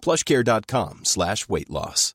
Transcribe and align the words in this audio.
plushcare.com 0.00 1.04
slash 1.04 1.48
weight 1.48 1.70
loss. 1.70 2.14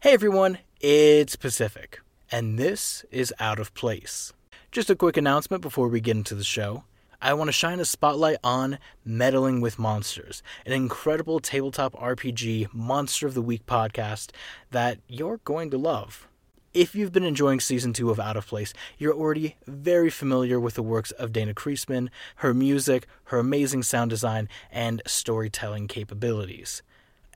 Hey 0.00 0.14
everyone, 0.14 0.58
it's 0.80 1.36
Pacific, 1.36 2.00
and 2.32 2.58
this 2.58 3.04
is 3.12 3.32
Out 3.38 3.60
of 3.60 3.72
Place. 3.72 4.32
Just 4.72 4.90
a 4.90 4.96
quick 4.96 5.16
announcement 5.16 5.62
before 5.62 5.86
we 5.86 6.00
get 6.00 6.16
into 6.16 6.34
the 6.34 6.42
show. 6.42 6.82
I 7.20 7.34
want 7.34 7.46
to 7.46 7.52
shine 7.52 7.78
a 7.78 7.84
spotlight 7.84 8.38
on 8.42 8.80
Meddling 9.04 9.60
with 9.60 9.78
Monsters, 9.78 10.42
an 10.66 10.72
incredible 10.72 11.38
tabletop 11.38 11.92
RPG 11.92 12.74
Monster 12.74 13.28
of 13.28 13.34
the 13.34 13.42
Week 13.42 13.64
podcast 13.64 14.30
that 14.72 14.98
you're 15.06 15.38
going 15.44 15.70
to 15.70 15.78
love. 15.78 16.26
If 16.74 16.94
you've 16.94 17.12
been 17.12 17.22
enjoying 17.22 17.60
season 17.60 17.92
two 17.92 18.08
of 18.08 18.18
Out 18.18 18.38
of 18.38 18.46
Place, 18.46 18.72
you're 18.96 19.12
already 19.12 19.56
very 19.66 20.08
familiar 20.08 20.58
with 20.58 20.72
the 20.72 20.82
works 20.82 21.10
of 21.10 21.30
Dana 21.30 21.52
Creaseman, 21.52 22.08
her 22.36 22.54
music, 22.54 23.06
her 23.24 23.38
amazing 23.38 23.82
sound 23.82 24.08
design, 24.08 24.48
and 24.70 25.02
storytelling 25.06 25.86
capabilities. 25.86 26.82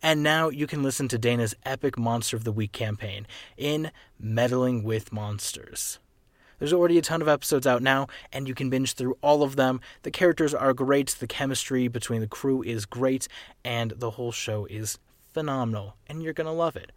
And 0.03 0.23
now 0.23 0.49
you 0.49 0.67
can 0.67 0.83
listen 0.83 1.07
to 1.09 1.19
Dana's 1.19 1.55
epic 1.67 1.99
Monster 1.99 2.39
of 2.39 2.45
the 2.45 2.53
Week 2.53 2.73
campaign 2.73 3.27
in 3.59 3.91
Meddling 4.19 4.83
with 4.83 5.13
Monsters. 5.13 5.99
There's 6.59 6.73
already 6.73 6.97
a 6.97 7.03
ton 7.03 7.21
of 7.21 7.29
episodes 7.29 7.67
out 7.67 7.83
now, 7.83 8.07
and 8.33 8.49
you 8.49 8.55
can 8.55 8.71
binge 8.71 8.95
through 8.95 9.19
all 9.21 9.43
of 9.43 9.57
them. 9.57 9.83
The 10.03 10.11
characters 10.11 10.55
are 10.55 10.73
great, 10.73 11.09
the 11.09 11.27
chemistry 11.27 11.89
between 11.89 12.23
the 12.23 12.27
crew 12.27 12.63
is 12.63 12.87
great, 12.87 13.29
and 13.63 13.91
the 13.99 14.13
whole 14.13 14.33
show 14.33 14.65
is 14.65 14.99
phenomenal, 15.35 15.97
and 16.07 16.23
you're 16.23 16.33
going 16.33 16.47
to 16.47 16.53
love 16.53 16.75
it. 16.75 16.91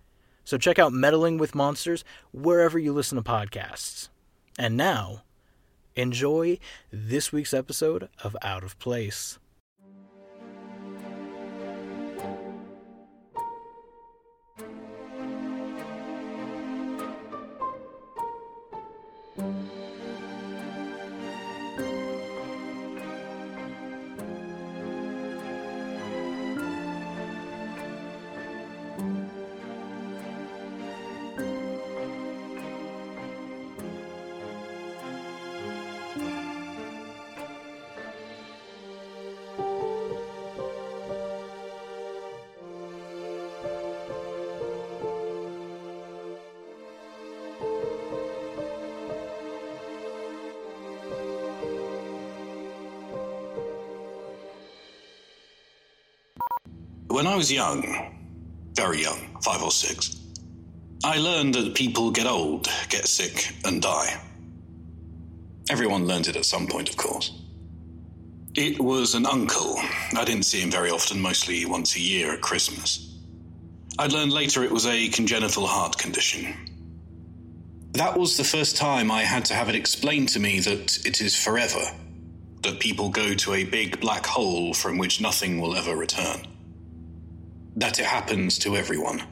So 0.50 0.58
check 0.58 0.80
out 0.80 0.92
Meddling 0.92 1.38
with 1.38 1.54
Monsters 1.54 2.04
wherever 2.32 2.80
you 2.80 2.92
listen 2.92 3.18
to 3.18 3.22
podcasts. 3.22 4.10
And 4.58 4.76
now, 4.76 5.22
enjoy 5.96 6.58
this 6.92 7.32
week's 7.32 7.54
episode 7.54 8.10
of 8.24 8.36
Out 8.42 8.64
of 8.64 8.80
Place. 8.80 9.38
When 57.20 57.28
I 57.28 57.36
was 57.36 57.52
young, 57.52 58.16
very 58.76 59.02
young, 59.02 59.42
five 59.44 59.62
or 59.62 59.72
six, 59.72 60.16
I 61.04 61.18
learned 61.18 61.54
that 61.56 61.76
people 61.76 62.12
get 62.12 62.26
old, 62.26 62.70
get 62.88 63.10
sick, 63.10 63.54
and 63.66 63.82
die. 63.82 64.22
Everyone 65.70 66.08
learned 66.08 66.30
it 66.30 66.38
at 66.38 66.46
some 66.46 66.66
point, 66.66 66.88
of 66.88 66.96
course. 66.96 67.38
It 68.56 68.80
was 68.80 69.16
an 69.16 69.26
uncle. 69.26 69.76
I 70.16 70.24
didn't 70.24 70.44
see 70.44 70.62
him 70.62 70.72
very 70.72 70.92
often, 70.92 71.20
mostly 71.20 71.66
once 71.66 71.98
a 71.98 72.00
year 72.00 72.32
at 72.32 72.40
Christmas. 72.40 73.14
I'd 73.98 74.14
learned 74.14 74.32
later 74.32 74.64
it 74.64 74.72
was 74.72 74.86
a 74.86 75.10
congenital 75.10 75.68
heart 75.68 75.98
condition. 75.98 76.56
That 77.96 78.18
was 78.18 78.38
the 78.38 78.46
first 78.46 78.78
time 78.78 79.12
I 79.12 79.24
had 79.24 79.44
to 79.48 79.56
have 79.56 79.68
it 79.68 79.76
explained 79.76 80.30
to 80.30 80.40
me 80.40 80.62
that 80.62 81.06
it 81.06 81.20
is 81.20 81.36
forever, 81.36 81.84
that 82.62 82.80
people 82.80 83.10
go 83.10 83.34
to 83.34 83.56
a 83.56 83.66
big 83.66 84.00
black 84.00 84.26
hole 84.26 84.74
from 84.74 84.98
which 84.98 85.20
nothing 85.20 85.60
will 85.60 85.76
ever 85.76 85.98
return 85.98 86.48
that 87.76 88.00
it 88.00 88.06
happens 88.06 88.58
to 88.60 88.76
everyone. 88.76 89.24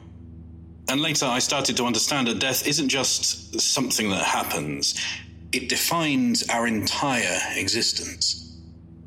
And 0.88 1.00
later 1.00 1.26
I 1.26 1.38
started 1.38 1.76
to 1.76 1.84
understand 1.84 2.28
that 2.28 2.38
death 2.38 2.66
isn't 2.66 2.88
just 2.88 3.60
something 3.60 4.08
that 4.10 4.24
happens, 4.24 4.94
it 5.52 5.68
defines 5.68 6.48
our 6.48 6.66
entire 6.66 7.38
existence. 7.56 8.56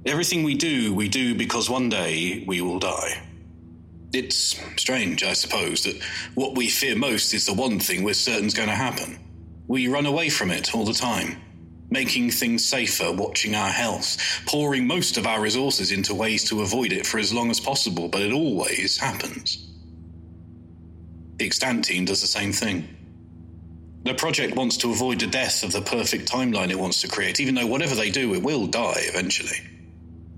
Everything 0.05 0.43
we 0.43 0.55
do, 0.55 0.93
we 0.93 1.07
do 1.07 1.35
because 1.35 1.69
one 1.69 1.89
day 1.89 2.43
we 2.47 2.61
will 2.61 2.79
die. 2.79 3.21
It's 4.13 4.59
strange, 4.77 5.23
I 5.23 5.33
suppose, 5.33 5.83
that 5.83 6.01
what 6.35 6.55
we 6.55 6.69
fear 6.69 6.95
most 6.95 7.33
is 7.33 7.45
the 7.45 7.53
one 7.53 7.79
thing 7.79 8.03
we're 8.03 8.13
certain 8.13 8.47
is 8.47 8.53
going 8.53 8.69
to 8.69 8.75
happen. 8.75 9.19
We 9.67 9.87
run 9.87 10.05
away 10.05 10.29
from 10.29 10.51
it 10.51 10.75
all 10.75 10.85
the 10.85 10.93
time 10.93 11.37
making 11.91 12.31
things 12.31 12.65
safer, 12.65 13.11
watching 13.11 13.53
our 13.53 13.69
health, 13.69 14.17
pouring 14.47 14.87
most 14.87 15.17
of 15.17 15.27
our 15.27 15.41
resources 15.41 15.91
into 15.91 16.15
ways 16.15 16.45
to 16.45 16.61
avoid 16.61 16.93
it 16.93 17.05
for 17.05 17.19
as 17.19 17.33
long 17.33 17.51
as 17.51 17.59
possible, 17.59 18.07
but 18.07 18.21
it 18.21 18.31
always 18.31 18.97
happens. 18.97 19.67
The 21.37 21.45
extant 21.45 21.85
team 21.85 22.05
does 22.05 22.21
the 22.21 22.27
same 22.27 22.53
thing. 22.53 22.87
The 24.03 24.13
project 24.15 24.55
wants 24.55 24.77
to 24.77 24.91
avoid 24.91 25.19
the 25.19 25.27
death 25.27 25.63
of 25.63 25.73
the 25.73 25.81
perfect 25.81 26.31
timeline 26.31 26.71
it 26.71 26.79
wants 26.79 27.01
to 27.01 27.07
create, 27.07 27.39
even 27.39 27.55
though 27.55 27.67
whatever 27.67 27.93
they 27.93 28.09
do, 28.09 28.33
it 28.33 28.41
will 28.41 28.65
die 28.65 29.01
eventually. 29.01 29.57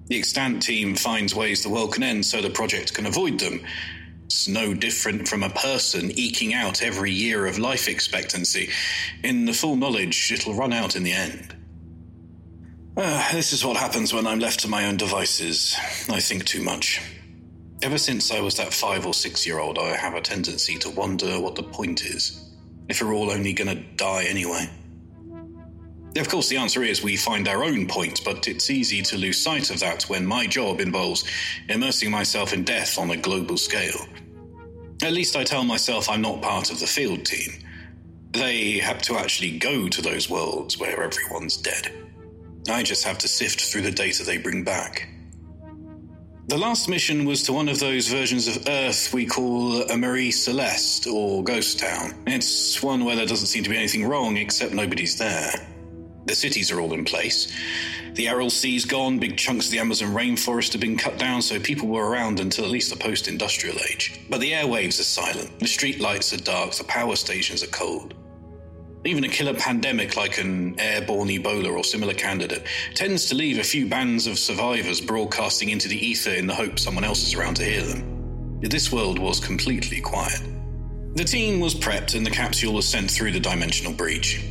The 0.08 0.18
extant 0.18 0.64
team 0.64 0.96
finds 0.96 1.34
ways 1.34 1.64
the 1.64 1.70
world 1.70 1.94
can 1.94 2.04
end 2.04 2.26
so 2.26 2.42
the 2.42 2.50
project 2.50 2.94
can 2.94 3.06
avoid 3.06 3.40
them. 3.40 3.62
It's 4.34 4.48
no 4.48 4.74
different 4.74 5.28
from 5.28 5.44
a 5.44 5.50
person 5.50 6.10
eking 6.18 6.56
out 6.56 6.82
every 6.82 7.12
year 7.12 7.46
of 7.46 7.60
life 7.60 7.88
expectancy, 7.88 8.72
in 9.24 9.46
the 9.46 9.54
full 9.54 9.76
knowledge 9.76 10.32
it'll 10.32 10.56
run 10.56 10.74
out 10.74 10.96
in 10.96 11.04
the 11.04 11.12
end. 11.12 11.56
Ah, 12.98 13.30
this 13.32 13.54
is 13.54 13.64
what 13.64 13.78
happens 13.78 14.12
when 14.12 14.26
I'm 14.26 14.40
left 14.40 14.62
to 14.62 14.68
my 14.68 14.86
own 14.88 14.98
devices. 14.98 15.78
I 16.10 16.20
think 16.20 16.46
too 16.46 16.64
much. 16.64 17.00
Ever 17.84 18.00
since 18.00 18.32
I 18.32 18.42
was 18.42 18.56
that 18.56 18.74
five 18.74 19.06
or 19.06 19.14
six 19.14 19.46
year 19.46 19.60
old, 19.60 19.78
I 19.78 19.96
have 19.96 20.16
a 20.16 20.22
tendency 20.22 20.80
to 20.80 20.90
wonder 20.90 21.40
what 21.40 21.54
the 21.54 21.62
point 21.62 22.04
is. 22.04 22.56
If 22.90 23.04
we're 23.04 23.14
all 23.14 23.30
only 23.30 23.54
gonna 23.54 23.76
die 23.76 24.24
anyway. 24.24 24.68
Of 26.18 26.28
course, 26.28 26.50
the 26.50 26.58
answer 26.58 26.82
is 26.82 27.04
we 27.04 27.18
find 27.18 27.48
our 27.48 27.64
own 27.64 27.88
point, 27.88 28.22
but 28.26 28.48
it's 28.48 28.72
easy 28.72 29.04
to 29.04 29.18
lose 29.18 29.40
sight 29.40 29.70
of 29.70 29.80
that 29.82 30.10
when 30.10 30.26
my 30.26 30.48
job 30.48 30.80
involves 30.80 31.24
immersing 31.70 32.10
myself 32.10 32.52
in 32.52 32.64
death 32.64 32.98
on 32.98 33.12
a 33.12 33.18
global 33.18 33.58
scale. 33.58 34.08
At 35.02 35.14
least 35.14 35.36
I 35.36 35.44
tell 35.44 35.64
myself 35.64 36.10
I'm 36.10 36.22
not 36.22 36.42
part 36.42 36.72
of 36.72 36.80
the 36.80 36.88
field 36.88 37.26
team. 37.26 37.52
They 38.32 38.80
have 38.80 39.02
to 39.04 39.18
actually 39.18 39.58
go 39.58 39.88
to 39.88 40.02
those 40.02 40.30
worlds 40.30 40.78
where 40.78 41.04
everyone's 41.04 41.58
dead. 41.58 41.92
I 42.70 42.84
just 42.84 43.04
have 43.04 43.18
to 43.20 43.28
sift 43.28 43.62
through 43.62 43.82
the 43.82 43.92
data 43.92 44.24
they 44.24 44.38
bring 44.38 44.64
back. 44.64 45.10
The 46.48 46.58
last 46.58 46.90
mission 46.90 47.26
was 47.26 47.44
to 47.44 47.54
one 47.54 47.70
of 47.70 47.80
those 47.80 48.08
versions 48.08 48.48
of 48.48 48.68
Earth 48.68 49.14
we 49.14 49.26
call 49.26 49.84
a 49.84 49.98
Marie 49.98 50.32
Celeste 50.32 51.08
or 51.08 51.44
Ghost 51.44 51.80
Town. 51.80 52.14
It's 52.28 52.82
one 52.84 53.06
where 53.06 53.16
there 53.16 53.26
doesn't 53.26 53.48
seem 53.48 53.64
to 53.64 53.70
be 53.70 53.78
anything 53.78 54.06
wrong 54.06 54.38
except 54.38 54.74
nobody's 54.74 55.18
there. 55.18 55.52
The 56.26 56.36
cities 56.36 56.72
are 56.72 56.80
all 56.80 56.94
in 56.94 57.06
place. 57.06 57.54
The 58.14 58.28
Aral 58.28 58.50
Sea's 58.50 58.86
gone, 58.86 59.20
big 59.20 59.38
chunks 59.38 59.66
of 59.66 59.72
the 59.72 59.80
Amazon 59.80 60.14
rainforest 60.14 60.72
have 60.74 60.82
been 60.82 60.98
cut 60.98 61.18
down, 61.18 61.42
so 61.42 61.60
people 61.60 61.88
were 61.88 62.08
around 62.08 62.40
until 62.40 62.64
at 62.64 62.72
least 62.72 62.92
the 62.92 63.04
post 63.04 63.28
industrial 63.28 63.76
age. 63.90 64.22
But 64.30 64.40
the 64.40 64.52
airwaves 64.52 65.00
are 65.00 65.04
silent, 65.04 65.60
the 65.60 65.68
street 65.68 66.00
lights 66.00 66.32
are 66.32 66.38
dark, 66.38 66.74
the 66.74 66.84
power 66.86 67.16
stations 67.16 67.64
are 67.64 67.68
cold. 67.68 68.14
Even 69.06 69.26
a 69.26 69.30
killer 69.30 69.54
pandemic 69.54 70.16
like 70.16 70.38
an 70.38 70.80
airborne 70.80 71.28
Ebola 71.28 71.76
or 71.76 71.84
similar 71.84 72.14
candidate 72.14 72.66
tends 72.94 73.26
to 73.26 73.36
leave 73.36 73.60
a 73.60 73.64
few 73.64 73.86
bands 73.90 74.28
of 74.28 74.40
survivors 74.40 75.02
broadcasting 75.02 75.70
into 75.70 75.90
the 75.90 75.98
ether 75.98 76.32
in 76.32 76.48
the 76.48 76.56
hope 76.56 76.80
someone 76.80 77.04
else 77.04 77.28
is 77.28 77.34
around 77.34 77.56
to 77.56 77.66
hear 77.66 77.84
them. 77.84 78.60
This 78.62 78.94
world 78.94 79.20
was 79.20 79.42
completely 79.42 80.00
quiet. 80.00 80.42
The 81.16 81.26
team 81.26 81.60
was 81.60 81.76
prepped 81.76 82.16
and 82.16 82.26
the 82.26 82.32
capsule 82.32 82.74
was 82.74 82.88
sent 82.88 83.12
through 83.12 83.34
the 83.34 83.40
dimensional 83.42 83.92
breach. 83.92 84.42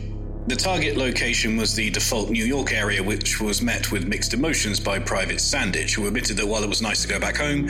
The 0.49 0.57
target 0.57 0.97
location 0.97 1.57
was 1.57 1.77
the 1.77 1.89
default 1.91 2.29
New 2.29 2.45
York 2.45 2.73
area, 2.73 3.01
which 3.01 3.41
was 3.41 3.63
met 3.63 3.93
with 3.93 4.09
mixed 4.09 4.35
emotions 4.35 4.81
by 4.81 4.99
Private 4.99 5.37
Sandic, 5.37 5.95
who 5.95 6.09
admitted 6.09 6.37
that 6.39 6.49
while 6.49 6.65
it 6.65 6.69
was 6.69 6.83
nice 6.83 7.01
to 7.03 7.09
go 7.09 7.21
back 7.21 7.37
home, 7.37 7.69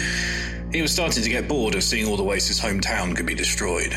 he 0.72 0.80
was 0.80 0.90
starting 0.90 1.22
to 1.22 1.28
get 1.28 1.46
bored 1.46 1.74
of 1.74 1.82
seeing 1.82 2.08
all 2.08 2.16
the 2.16 2.24
ways 2.24 2.48
his 2.48 2.58
hometown 2.58 3.14
could 3.14 3.26
be 3.26 3.34
destroyed. 3.34 3.92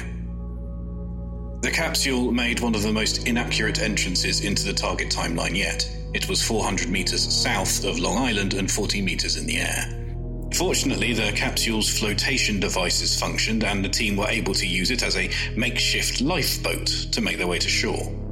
The 1.61 1.71
capsule 1.71 2.33
made 2.33 2.59
one 2.59 2.75
of 2.75 2.83
the 2.83 2.91
most 2.91 3.25
inaccurate 3.25 3.79
entrances 3.79 4.43
into 4.43 4.65
the 4.65 4.73
target 4.73 5.09
timeline 5.09 5.55
yet. 5.55 5.89
It 6.13 6.27
was 6.27 6.43
400 6.43 6.89
meters 6.89 7.23
south 7.33 7.85
of 7.85 7.97
Long 7.97 8.17
Island 8.17 8.55
and 8.55 8.69
40 8.69 9.01
meters 9.01 9.37
in 9.37 9.47
the 9.47 9.57
air. 9.57 10.49
Fortunately, 10.53 11.13
the 11.13 11.31
capsule's 11.31 11.97
flotation 11.97 12.59
devices 12.59 13.17
functioned, 13.17 13.63
and 13.63 13.85
the 13.85 13.89
team 13.89 14.17
were 14.17 14.27
able 14.27 14.53
to 14.53 14.67
use 14.67 14.91
it 14.91 15.01
as 15.01 15.15
a 15.15 15.31
makeshift 15.55 16.19
lifeboat 16.19 16.87
to 16.87 17.21
make 17.21 17.37
their 17.37 17.47
way 17.47 17.57
to 17.57 17.69
shore. 17.69 18.24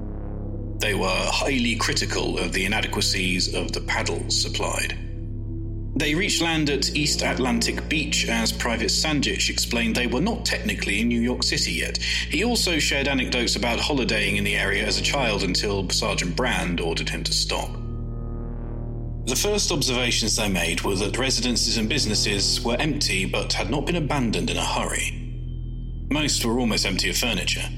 They 0.83 0.95
were 0.95 1.07
highly 1.07 1.77
critical 1.77 2.38
of 2.38 2.51
the 2.51 2.65
inadequacies 2.65 3.56
of 3.56 3.71
the 3.71 3.80
paddles 3.80 4.41
supplied. 4.41 4.97
They 5.95 6.13
reached 6.13 6.41
land 6.41 6.69
at 6.69 6.94
East 6.94 7.21
Atlantic 7.24 7.88
Beach 7.88 8.27
as 8.27 8.51
Private 8.51 8.89
Sandic 8.89 9.50
explained 9.50 9.95
they 9.95 10.07
were 10.07 10.19
not 10.19 10.44
technically 10.44 11.00
in 11.00 11.07
New 11.07 11.21
York 11.21 11.44
City 11.44 11.71
yet. 11.71 12.00
He 12.00 12.44
also 12.44 12.80
shared 12.80 13.07
anecdotes 13.07 13.56
about 13.56 13.80
holidaying 13.80 14.35
in 14.35 14.44
the 14.44 14.57
area 14.57 14.85
as 14.85 15.00
a 15.00 15.01
child 15.01 15.44
until 15.44 15.89
Sergeant 15.89 16.35
Brandt 16.35 16.81
ordered 16.81 17.07
him 17.07 17.24
to 17.24 17.31
stop. 17.31 17.69
The 19.25 19.38
first 19.41 19.71
observations 19.71 20.36
they 20.36 20.50
made 20.50 20.81
were 20.81 20.97
that 20.97 21.18
residences 21.18 21.77
and 21.77 21.88
businesses 21.88 22.59
were 22.59 22.75
empty 22.77 23.24
but 23.24 23.53
had 23.53 23.69
not 23.69 23.86
been 23.86 23.95
abandoned 23.95 24.50
in 24.50 24.57
a 24.57 24.65
hurry. 24.65 25.18
Most 26.12 26.44
were 26.44 26.59
almost 26.59 26.86
empty 26.86 27.09
of 27.09 27.15
furniture. 27.15 27.69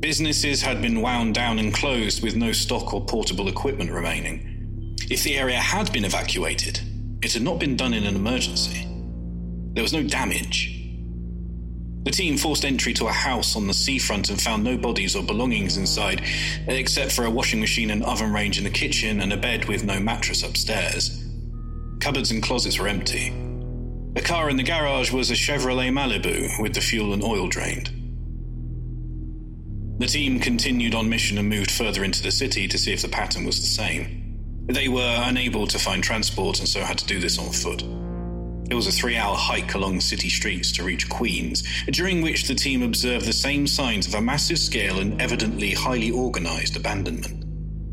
Businesses 0.00 0.62
had 0.62 0.80
been 0.80 1.00
wound 1.00 1.34
down 1.34 1.58
and 1.58 1.74
closed 1.74 2.22
with 2.22 2.36
no 2.36 2.52
stock 2.52 2.94
or 2.94 3.04
portable 3.04 3.48
equipment 3.48 3.90
remaining. 3.90 4.96
If 5.10 5.24
the 5.24 5.36
area 5.36 5.56
had 5.56 5.92
been 5.92 6.04
evacuated, 6.04 6.80
it 7.20 7.32
had 7.32 7.42
not 7.42 7.58
been 7.58 7.76
done 7.76 7.92
in 7.92 8.04
an 8.04 8.14
emergency. 8.14 8.86
There 9.74 9.82
was 9.82 9.92
no 9.92 10.04
damage. 10.04 10.76
The 12.04 12.12
team 12.12 12.36
forced 12.36 12.64
entry 12.64 12.94
to 12.94 13.08
a 13.08 13.12
house 13.12 13.56
on 13.56 13.66
the 13.66 13.74
seafront 13.74 14.30
and 14.30 14.40
found 14.40 14.62
no 14.62 14.76
bodies 14.76 15.16
or 15.16 15.24
belongings 15.24 15.76
inside, 15.76 16.22
except 16.68 17.10
for 17.10 17.24
a 17.24 17.30
washing 17.30 17.58
machine 17.58 17.90
and 17.90 18.04
oven 18.04 18.32
range 18.32 18.56
in 18.56 18.64
the 18.64 18.70
kitchen 18.70 19.20
and 19.20 19.32
a 19.32 19.36
bed 19.36 19.64
with 19.64 19.82
no 19.82 19.98
mattress 19.98 20.44
upstairs. 20.44 21.24
Cupboards 21.98 22.30
and 22.30 22.40
closets 22.40 22.78
were 22.78 22.86
empty. 22.86 23.30
The 24.14 24.22
car 24.22 24.48
in 24.48 24.56
the 24.56 24.62
garage 24.62 25.12
was 25.12 25.32
a 25.32 25.34
Chevrolet 25.34 25.90
Malibu 25.90 26.62
with 26.62 26.74
the 26.74 26.80
fuel 26.80 27.12
and 27.12 27.22
oil 27.22 27.48
drained. 27.48 27.97
The 29.98 30.06
team 30.06 30.38
continued 30.38 30.94
on 30.94 31.08
mission 31.08 31.38
and 31.38 31.48
moved 31.48 31.72
further 31.72 32.04
into 32.04 32.22
the 32.22 32.30
city 32.30 32.68
to 32.68 32.78
see 32.78 32.92
if 32.92 33.02
the 33.02 33.08
pattern 33.08 33.44
was 33.44 33.60
the 33.60 33.66
same. 33.66 34.64
They 34.66 34.88
were 34.88 35.22
unable 35.24 35.66
to 35.66 35.78
find 35.78 36.04
transport 36.04 36.60
and 36.60 36.68
so 36.68 36.82
had 36.82 36.98
to 36.98 37.06
do 37.06 37.18
this 37.18 37.36
on 37.36 37.50
foot. 37.50 37.82
It 38.70 38.74
was 38.74 38.86
a 38.86 38.92
three 38.92 39.16
hour 39.16 39.34
hike 39.34 39.74
along 39.74 40.00
city 40.00 40.28
streets 40.28 40.70
to 40.72 40.84
reach 40.84 41.08
Queens, 41.08 41.64
during 41.90 42.22
which 42.22 42.46
the 42.46 42.54
team 42.54 42.82
observed 42.82 43.24
the 43.24 43.32
same 43.32 43.66
signs 43.66 44.06
of 44.06 44.14
a 44.14 44.20
massive 44.20 44.58
scale 44.58 45.00
and 45.00 45.20
evidently 45.20 45.72
highly 45.72 46.12
organized 46.12 46.76
abandonment. 46.76 47.44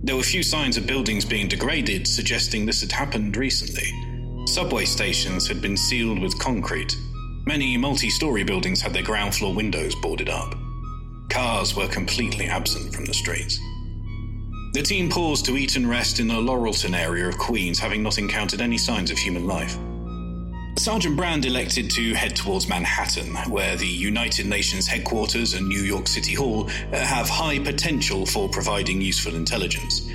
There 0.04 0.16
were 0.16 0.22
few 0.22 0.44
signs 0.44 0.78
of 0.78 0.86
buildings 0.86 1.26
being 1.26 1.48
degraded, 1.48 2.08
suggesting 2.08 2.66
this 2.66 2.82
had 2.82 2.92
happened 2.92 3.36
recently. 3.36 3.92
Subway 4.46 4.86
stations 4.86 5.48
had 5.48 5.60
been 5.60 5.78
sealed 5.78 6.20
with 6.20 6.38
concrete. 6.38 6.96
Many 7.48 7.78
multi 7.78 8.12
story 8.12 8.44
buildings 8.44 8.82
had 8.82 8.94
their 8.94 9.02
ground 9.02 9.34
floor 9.34 9.56
windows 9.56 9.96
boarded 9.96 10.30
up. 10.30 10.54
Cars 11.36 11.76
were 11.76 11.90
completely 11.90 12.46
absent 12.46 12.96
from 12.96 13.04
the 13.04 13.14
streets. 13.14 13.60
The 14.72 14.82
team 14.82 15.10
paused 15.10 15.44
to 15.48 15.58
eat 15.58 15.76
and 15.76 15.90
rest 15.90 16.22
in 16.22 16.30
the 16.30 16.36
Laurelton 16.36 16.98
area 16.98 17.28
of 17.28 17.38
Queens, 17.38 17.78
having 17.78 18.02
not 18.02 18.18
encountered 18.18 18.62
any 18.62 18.78
signs 18.78 19.12
of 19.12 19.18
human 19.18 19.46
life. 19.46 19.78
Sergeant 20.78 21.18
Brandt 21.18 21.46
elected 21.46 21.92
to 21.92 22.14
head 22.14 22.38
towards 22.38 22.70
Manhattan, 22.70 23.36
where 23.52 23.76
the 23.76 23.86
United 23.86 24.46
Nations 24.46 24.88
headquarters 24.88 25.56
and 25.56 25.68
New 25.68 25.82
York 25.82 26.08
City 26.08 26.34
Hall 26.34 26.70
uh, 26.94 27.00
have 27.00 27.28
high 27.28 27.60
potential 27.60 28.26
for 28.26 28.48
providing 28.48 29.02
useful 29.02 29.36
intelligence. 29.36 30.10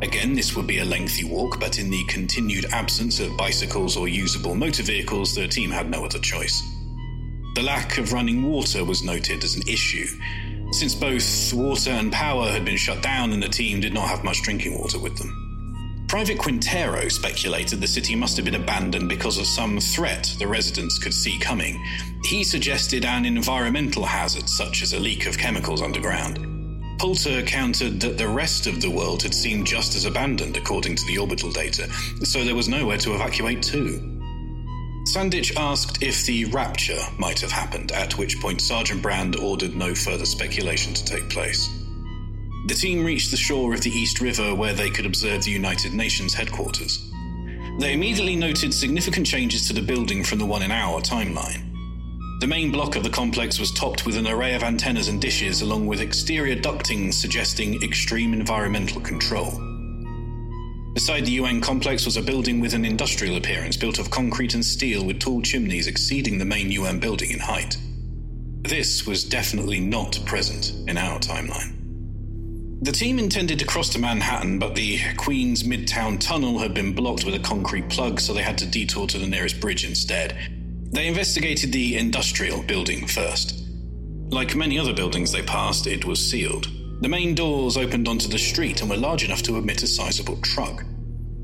Again, 0.00 0.34
this 0.34 0.56
would 0.56 0.66
be 0.66 0.78
a 0.78 0.86
lengthy 0.86 1.24
walk, 1.24 1.60
but 1.60 1.78
in 1.78 1.90
the 1.90 2.02
continued 2.08 2.64
absence 2.72 3.20
of 3.20 3.36
bicycles 3.36 3.94
or 3.94 4.08
usable 4.08 4.54
motor 4.54 4.84
vehicles, 4.84 5.34
the 5.34 5.46
team 5.46 5.70
had 5.70 5.90
no 5.90 6.06
other 6.06 6.18
choice. 6.18 6.62
The 7.56 7.62
lack 7.62 7.98
of 7.98 8.14
running 8.14 8.50
water 8.50 8.82
was 8.82 9.02
noted 9.04 9.44
as 9.44 9.56
an 9.56 9.68
issue, 9.68 10.06
since 10.72 10.94
both 10.94 11.52
water 11.52 11.90
and 11.90 12.12
power 12.12 12.50
had 12.50 12.64
been 12.64 12.76
shut 12.76 13.02
down 13.02 13.32
and 13.32 13.42
the 13.42 13.48
team 13.48 13.80
did 13.80 13.94
not 13.94 14.08
have 14.08 14.24
much 14.24 14.42
drinking 14.42 14.78
water 14.78 14.98
with 14.98 15.16
them. 15.18 16.06
Private 16.08 16.38
Quintero 16.38 17.08
speculated 17.08 17.80
the 17.80 17.86
city 17.86 18.14
must 18.14 18.36
have 18.36 18.44
been 18.44 18.54
abandoned 18.54 19.08
because 19.08 19.38
of 19.38 19.46
some 19.46 19.80
threat 19.80 20.34
the 20.38 20.46
residents 20.46 20.98
could 20.98 21.14
see 21.14 21.38
coming. 21.38 21.82
He 22.24 22.44
suggested 22.44 23.06
an 23.06 23.24
environmental 23.24 24.04
hazard, 24.04 24.48
such 24.48 24.82
as 24.82 24.92
a 24.92 25.00
leak 25.00 25.26
of 25.26 25.38
chemicals 25.38 25.80
underground. 25.80 26.38
Poulter 26.98 27.42
countered 27.42 27.98
that 28.00 28.18
the 28.18 28.28
rest 28.28 28.66
of 28.66 28.82
the 28.82 28.90
world 28.90 29.22
had 29.22 29.34
seemed 29.34 29.66
just 29.66 29.96
as 29.96 30.04
abandoned 30.04 30.58
according 30.58 30.96
to 30.96 31.06
the 31.06 31.16
orbital 31.16 31.50
data, 31.50 31.90
so 32.22 32.44
there 32.44 32.54
was 32.54 32.68
nowhere 32.68 32.98
to 32.98 33.14
evacuate 33.14 33.62
to. 33.62 34.11
Sandic 35.04 35.56
asked 35.56 36.02
if 36.02 36.24
the 36.26 36.44
rapture 36.46 37.00
might 37.18 37.40
have 37.40 37.50
happened, 37.50 37.90
at 37.92 38.16
which 38.16 38.40
point 38.40 38.60
Sergeant 38.60 39.02
Brandt 39.02 39.36
ordered 39.36 39.74
no 39.74 39.94
further 39.94 40.24
speculation 40.24 40.94
to 40.94 41.04
take 41.04 41.28
place. 41.28 41.68
The 42.68 42.74
team 42.74 43.04
reached 43.04 43.32
the 43.32 43.36
shore 43.36 43.74
of 43.74 43.80
the 43.80 43.90
East 43.90 44.20
River 44.20 44.54
where 44.54 44.72
they 44.72 44.90
could 44.90 45.04
observe 45.04 45.42
the 45.42 45.50
United 45.50 45.92
Nations 45.92 46.34
headquarters. 46.34 47.10
They 47.80 47.94
immediately 47.94 48.36
noted 48.36 48.72
significant 48.72 49.26
changes 49.26 49.66
to 49.66 49.72
the 49.72 49.82
building 49.82 50.22
from 50.22 50.38
the 50.38 50.46
one 50.46 50.62
in 50.62 50.70
our 50.70 51.00
timeline. 51.00 51.68
The 52.40 52.46
main 52.46 52.70
block 52.70 52.94
of 52.94 53.02
the 53.02 53.10
complex 53.10 53.58
was 53.58 53.72
topped 53.72 54.06
with 54.06 54.16
an 54.16 54.28
array 54.28 54.54
of 54.54 54.62
antennas 54.62 55.08
and 55.08 55.20
dishes, 55.20 55.62
along 55.62 55.86
with 55.86 56.00
exterior 56.00 56.56
ducting 56.56 57.12
suggesting 57.12 57.82
extreme 57.82 58.32
environmental 58.32 59.00
control. 59.00 59.71
Beside 60.94 61.24
the 61.24 61.32
UN 61.32 61.62
complex 61.62 62.04
was 62.04 62.18
a 62.18 62.22
building 62.22 62.60
with 62.60 62.74
an 62.74 62.84
industrial 62.84 63.36
appearance 63.36 63.78
built 63.78 63.98
of 63.98 64.10
concrete 64.10 64.54
and 64.54 64.64
steel 64.64 65.06
with 65.06 65.20
tall 65.20 65.40
chimneys 65.40 65.86
exceeding 65.86 66.36
the 66.36 66.44
main 66.44 66.70
UN 66.70 67.00
building 67.00 67.30
in 67.30 67.38
height. 67.38 67.78
This 68.60 69.06
was 69.06 69.24
definitely 69.24 69.80
not 69.80 70.20
present 70.26 70.72
in 70.88 70.98
our 70.98 71.18
timeline. 71.18 71.78
The 72.84 72.92
team 72.92 73.18
intended 73.18 73.58
to 73.60 73.64
cross 73.64 73.88
to 73.90 73.98
Manhattan, 73.98 74.58
but 74.58 74.74
the 74.74 74.98
Queens 75.16 75.62
Midtown 75.62 76.20
Tunnel 76.20 76.58
had 76.58 76.74
been 76.74 76.92
blocked 76.92 77.24
with 77.24 77.36
a 77.36 77.38
concrete 77.38 77.88
plug, 77.88 78.20
so 78.20 78.34
they 78.34 78.42
had 78.42 78.58
to 78.58 78.66
detour 78.66 79.06
to 79.06 79.18
the 79.18 79.26
nearest 79.26 79.60
bridge 79.60 79.84
instead. 79.84 80.36
They 80.90 81.06
investigated 81.06 81.72
the 81.72 81.96
industrial 81.96 82.62
building 82.62 83.06
first. 83.06 83.64
Like 84.30 84.54
many 84.54 84.78
other 84.78 84.92
buildings 84.92 85.32
they 85.32 85.42
passed, 85.42 85.86
it 85.86 86.04
was 86.04 86.18
sealed. 86.18 86.66
The 87.02 87.08
main 87.08 87.34
doors 87.34 87.76
opened 87.76 88.06
onto 88.06 88.28
the 88.28 88.38
street 88.38 88.80
and 88.80 88.88
were 88.88 88.96
large 88.96 89.24
enough 89.24 89.42
to 89.42 89.58
admit 89.58 89.82
a 89.82 89.88
sizable 89.88 90.36
truck. 90.36 90.84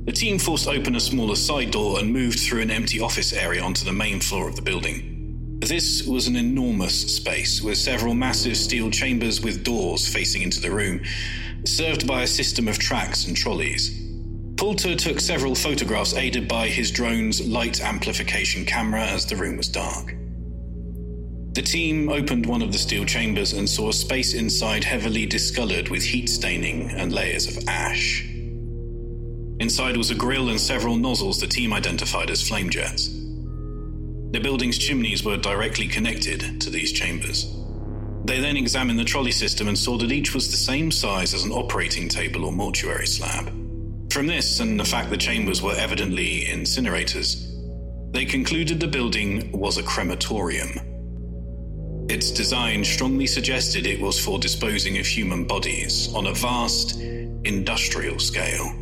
The 0.05 0.13
team 0.13 0.39
forced 0.39 0.69
open 0.69 0.95
a 0.95 1.01
smaller 1.01 1.35
side 1.35 1.73
door 1.73 1.99
and 1.99 2.13
moved 2.13 2.39
through 2.39 2.61
an 2.61 2.71
empty 2.71 3.01
office 3.01 3.33
area 3.33 3.61
onto 3.61 3.85
the 3.85 3.93
main 3.93 4.21
floor 4.21 4.49
of 4.49 4.55
the 4.55 4.63
building. 4.63 5.59
This 5.59 6.07
was 6.07 6.29
an 6.29 6.37
enormous 6.37 7.17
space 7.17 7.61
with 7.61 7.77
several 7.77 8.15
massive 8.15 8.57
steel 8.57 8.89
chambers 8.93 9.41
with 9.41 9.65
doors 9.65 10.07
facing 10.07 10.43
into 10.43 10.61
the 10.61 10.71
room, 10.71 11.01
served 11.67 12.07
by 12.07 12.23
a 12.23 12.29
system 12.29 12.69
of 12.69 12.79
tracks 12.79 13.27
and 13.27 13.37
trolleys. 13.37 14.01
Poulter 14.55 14.95
took 14.95 15.19
several 15.19 15.57
photographs 15.57 16.15
aided 16.15 16.47
by 16.47 16.69
his 16.69 16.93
drone's 16.93 17.45
light 17.45 17.81
amplification 17.81 18.65
camera 18.65 19.05
as 19.05 19.27
the 19.27 19.35
room 19.35 19.57
was 19.57 19.69
dark. 19.69 20.15
The 21.59 21.65
team 21.65 22.09
opened 22.09 22.47
one 22.47 22.63
of 22.63 22.71
the 22.71 22.79
steel 22.79 23.05
chambers 23.05 23.53
and 23.53 23.69
saw 23.69 23.89
a 23.89 23.93
space 23.93 24.33
inside 24.33 24.85
heavily 24.85 25.27
discolored 25.27 25.89
with 25.89 26.05
heat 26.05 26.29
staining 26.29 26.89
and 26.91 27.13
layers 27.13 27.49
of 27.49 27.67
ash. 27.67 28.25
Inside 29.59 29.97
was 29.97 30.13
a 30.13 30.15
grill 30.15 30.51
and 30.51 30.61
several 30.61 30.95
nozzles 30.95 31.41
the 31.41 31.49
team 31.49 31.73
identified 31.73 32.31
as 32.31 32.47
flame 32.47 32.71
jets. 32.71 33.09
The 33.09 34.39
building's 34.41 34.79
chimneys 34.79 35.25
were 35.25 35.37
directly 35.37 35.89
connected 35.89 36.61
to 36.61 36.71
these 36.71 36.93
chambers. 36.93 37.53
They 38.25 38.39
then 38.39 38.57
examined 38.57 39.01
the 39.01 39.05
trolley 39.05 39.33
system 39.33 39.67
and 39.67 39.77
saw 39.77 39.99
that 39.99 40.13
each 40.13 40.35
was 40.35 40.53
the 40.53 40.57
same 40.57 40.93
size 40.93 41.35
as 41.35 41.43
an 41.43 41.51
operating 41.51 42.09
table 42.09 42.45
or 42.45 42.53
mortuary 42.53 43.09
slab. 43.09 43.49
From 44.13 44.29
this, 44.29 44.61
and 44.61 44.79
the 44.79 44.85
fact 44.85 45.11
the 45.11 45.17
chambers 45.17 45.61
were 45.61 45.75
evidently 45.75 46.45
incinerators, 46.45 47.51
they 48.13 48.25
concluded 48.25 48.79
the 48.79 48.87
building 48.87 49.51
was 49.51 49.77
a 49.77 49.83
crematorium. 49.83 50.98
Its 52.09 52.31
design 52.31 52.83
strongly 52.83 53.27
suggested 53.27 53.87
it 53.87 54.01
was 54.01 54.19
for 54.19 54.39
disposing 54.39 54.99
of 54.99 55.07
human 55.07 55.45
bodies 55.45 56.13
on 56.15 56.27
a 56.27 56.33
vast, 56.33 56.99
industrial 57.01 58.19
scale. 58.19 58.73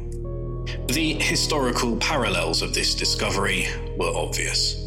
The 0.87 1.15
historical 1.15 1.97
parallels 1.97 2.63
of 2.63 2.73
this 2.73 2.95
discovery 2.95 3.67
were 3.99 4.13
obvious. 4.15 4.81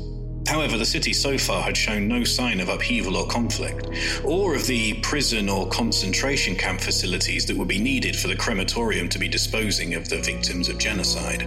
However, 0.48 0.78
the 0.78 0.86
city 0.86 1.12
so 1.12 1.38
far 1.38 1.62
had 1.62 1.76
shown 1.76 2.08
no 2.08 2.24
sign 2.24 2.62
of 2.62 2.70
upheaval 2.70 3.18
or 3.18 3.28
conflict, 3.28 3.90
or 4.24 4.56
of 4.56 4.66
the 4.68 4.94
prison 5.02 5.50
or 5.50 5.68
concentration 5.68 6.56
camp 6.56 6.80
facilities 6.80 7.46
that 7.46 7.58
would 7.58 7.68
be 7.68 7.78
needed 7.78 8.16
for 8.16 8.30
the 8.30 8.38
crematorium 8.38 9.10
to 9.10 9.20
be 9.20 9.28
disposing 9.28 9.96
of 9.96 10.08
the 10.08 10.18
victims 10.18 10.70
of 10.70 10.78
genocide. 10.78 11.46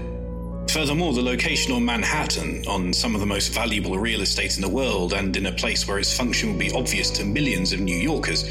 Furthermore, 0.72 1.12
the 1.12 1.20
location 1.20 1.74
on 1.74 1.84
Manhattan, 1.84 2.66
on 2.66 2.94
some 2.94 3.14
of 3.14 3.20
the 3.20 3.26
most 3.26 3.48
valuable 3.52 3.98
real 3.98 4.22
estate 4.22 4.56
in 4.56 4.62
the 4.62 4.68
world, 4.70 5.12
and 5.12 5.36
in 5.36 5.44
a 5.44 5.52
place 5.52 5.86
where 5.86 5.98
its 5.98 6.16
function 6.16 6.48
would 6.48 6.58
be 6.58 6.72
obvious 6.72 7.10
to 7.10 7.26
millions 7.26 7.74
of 7.74 7.80
New 7.80 7.94
Yorkers, 7.94 8.50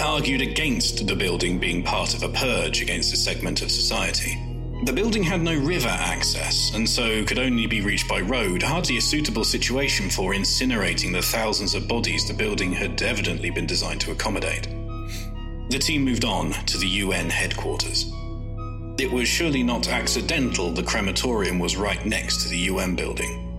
argued 0.00 0.40
against 0.40 1.06
the 1.06 1.14
building 1.14 1.60
being 1.60 1.84
part 1.84 2.12
of 2.12 2.24
a 2.24 2.28
purge 2.30 2.82
against 2.82 3.14
a 3.14 3.16
segment 3.16 3.62
of 3.62 3.70
society. 3.70 4.36
The 4.84 4.92
building 4.92 5.22
had 5.22 5.42
no 5.42 5.56
river 5.56 5.86
access, 5.86 6.74
and 6.74 6.90
so 6.90 7.24
could 7.24 7.38
only 7.38 7.68
be 7.68 7.82
reached 7.82 8.08
by 8.08 8.20
road, 8.20 8.60
hardly 8.60 8.96
a 8.96 9.00
suitable 9.00 9.44
situation 9.44 10.10
for 10.10 10.34
incinerating 10.34 11.12
the 11.12 11.22
thousands 11.22 11.76
of 11.76 11.86
bodies 11.86 12.26
the 12.26 12.34
building 12.34 12.72
had 12.72 13.00
evidently 13.00 13.50
been 13.50 13.66
designed 13.66 14.00
to 14.00 14.10
accommodate. 14.10 14.66
The 15.70 15.78
team 15.78 16.02
moved 16.04 16.24
on 16.24 16.50
to 16.50 16.78
the 16.78 16.88
UN 16.88 17.30
headquarters. 17.30 18.12
It 18.96 19.10
was 19.10 19.26
surely 19.26 19.64
not 19.64 19.88
accidental 19.88 20.70
the 20.70 20.82
crematorium 20.82 21.58
was 21.58 21.76
right 21.76 22.04
next 22.06 22.42
to 22.42 22.48
the 22.48 22.58
UN 22.70 22.94
building. 22.94 23.50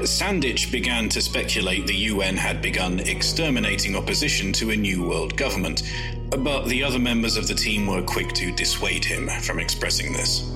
Sandic 0.00 0.70
began 0.72 1.08
to 1.10 1.20
speculate 1.20 1.86
the 1.86 1.94
UN 1.94 2.36
had 2.36 2.60
begun 2.60 2.98
exterminating 2.98 3.94
opposition 3.94 4.52
to 4.54 4.70
a 4.70 4.76
new 4.76 5.08
world 5.08 5.36
government, 5.36 5.84
but 6.38 6.66
the 6.66 6.82
other 6.82 6.98
members 6.98 7.36
of 7.36 7.46
the 7.46 7.54
team 7.54 7.86
were 7.86 8.02
quick 8.02 8.32
to 8.32 8.50
dissuade 8.52 9.04
him 9.04 9.28
from 9.42 9.60
expressing 9.60 10.12
this. 10.12 10.50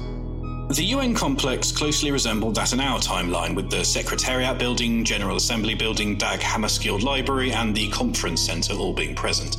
The 0.70 0.84
UN 0.86 1.14
complex 1.14 1.70
closely 1.70 2.10
resembled 2.10 2.56
that 2.56 2.72
in 2.72 2.80
our 2.80 2.98
timeline, 2.98 3.54
with 3.54 3.70
the 3.70 3.84
Secretariat 3.84 4.58
Building, 4.58 5.04
General 5.04 5.36
Assembly 5.36 5.74
Building, 5.74 6.16
Dag 6.16 6.40
Hammarskjöld 6.40 7.02
Library, 7.02 7.52
and 7.52 7.74
the 7.74 7.88
Conference 7.90 8.40
Center 8.40 8.74
all 8.74 8.92
being 8.92 9.14
present. 9.14 9.58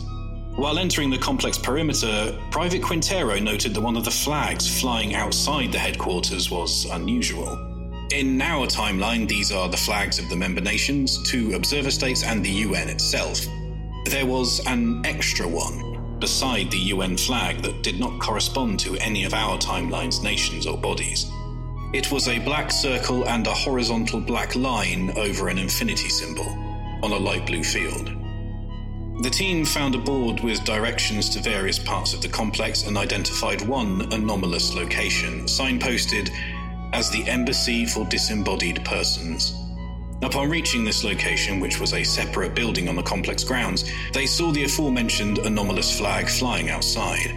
While 0.59 0.77
entering 0.77 1.09
the 1.09 1.17
complex 1.17 1.57
perimeter, 1.57 2.37
Private 2.51 2.83
Quintero 2.83 3.39
noted 3.39 3.73
that 3.73 3.79
one 3.79 3.95
of 3.95 4.03
the 4.03 4.11
flags 4.11 4.81
flying 4.81 5.15
outside 5.15 5.71
the 5.71 5.79
headquarters 5.79 6.51
was 6.51 6.83
unusual. 6.83 7.57
In 8.11 8.41
our 8.41 8.67
timeline, 8.67 9.25
these 9.25 9.53
are 9.53 9.69
the 9.69 9.77
flags 9.77 10.19
of 10.19 10.27
the 10.27 10.35
member 10.35 10.59
nations, 10.59 11.23
two 11.23 11.53
observer 11.53 11.91
states, 11.91 12.25
and 12.25 12.43
the 12.43 12.51
UN 12.67 12.89
itself. 12.89 13.39
There 14.07 14.25
was 14.25 14.59
an 14.67 15.05
extra 15.05 15.47
one 15.47 16.19
beside 16.19 16.69
the 16.71 16.91
UN 16.93 17.15
flag 17.15 17.61
that 17.61 17.81
did 17.81 17.97
not 17.97 18.19
correspond 18.19 18.81
to 18.81 18.97
any 18.97 19.23
of 19.23 19.33
our 19.33 19.57
timeline's 19.59 20.21
nations 20.21 20.67
or 20.67 20.77
bodies. 20.77 21.31
It 21.93 22.11
was 22.11 22.27
a 22.27 22.37
black 22.39 22.69
circle 22.69 23.29
and 23.29 23.47
a 23.47 23.53
horizontal 23.53 24.19
black 24.19 24.57
line 24.57 25.11
over 25.15 25.47
an 25.47 25.57
infinity 25.57 26.09
symbol 26.09 26.49
on 27.01 27.13
a 27.13 27.17
light 27.17 27.47
blue 27.47 27.63
field. 27.63 28.18
The 29.21 29.29
team 29.29 29.65
found 29.65 29.95
a 29.95 29.97
board 29.97 30.39
with 30.39 30.63
directions 30.63 31.27
to 31.31 31.41
various 31.41 31.77
parts 31.77 32.13
of 32.13 32.21
the 32.21 32.29
complex 32.29 32.88
and 32.88 32.97
identified 32.97 33.61
one 33.67 34.13
anomalous 34.13 34.73
location, 34.73 35.41
signposted 35.43 36.29
as 36.93 37.09
the 37.09 37.27
Embassy 37.27 37.85
for 37.85 38.05
Disembodied 38.05 38.85
Persons. 38.85 39.53
Upon 40.21 40.49
reaching 40.49 40.85
this 40.85 41.03
location, 41.03 41.59
which 41.59 41.81
was 41.81 41.93
a 41.93 42.03
separate 42.03 42.55
building 42.55 42.88
on 42.88 42.95
the 42.95 43.03
complex 43.03 43.43
grounds, 43.43 43.83
they 44.13 44.25
saw 44.25 44.53
the 44.53 44.63
aforementioned 44.63 45.39
anomalous 45.39 45.97
flag 45.97 46.29
flying 46.29 46.69
outside. 46.69 47.27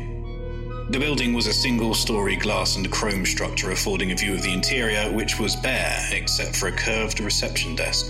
The 0.90 1.00
building 1.00 1.32
was 1.32 1.48
a 1.48 1.52
single 1.52 1.94
story 1.94 2.36
glass 2.36 2.76
and 2.76 2.92
chrome 2.92 3.26
structure 3.26 3.72
affording 3.72 4.12
a 4.12 4.16
view 4.16 4.34
of 4.34 4.42
the 4.42 4.52
interior, 4.52 5.10
which 5.10 5.40
was 5.40 5.56
bare 5.56 6.00
except 6.12 6.54
for 6.54 6.68
a 6.68 6.72
curved 6.72 7.18
reception 7.18 7.74
desk. 7.74 8.06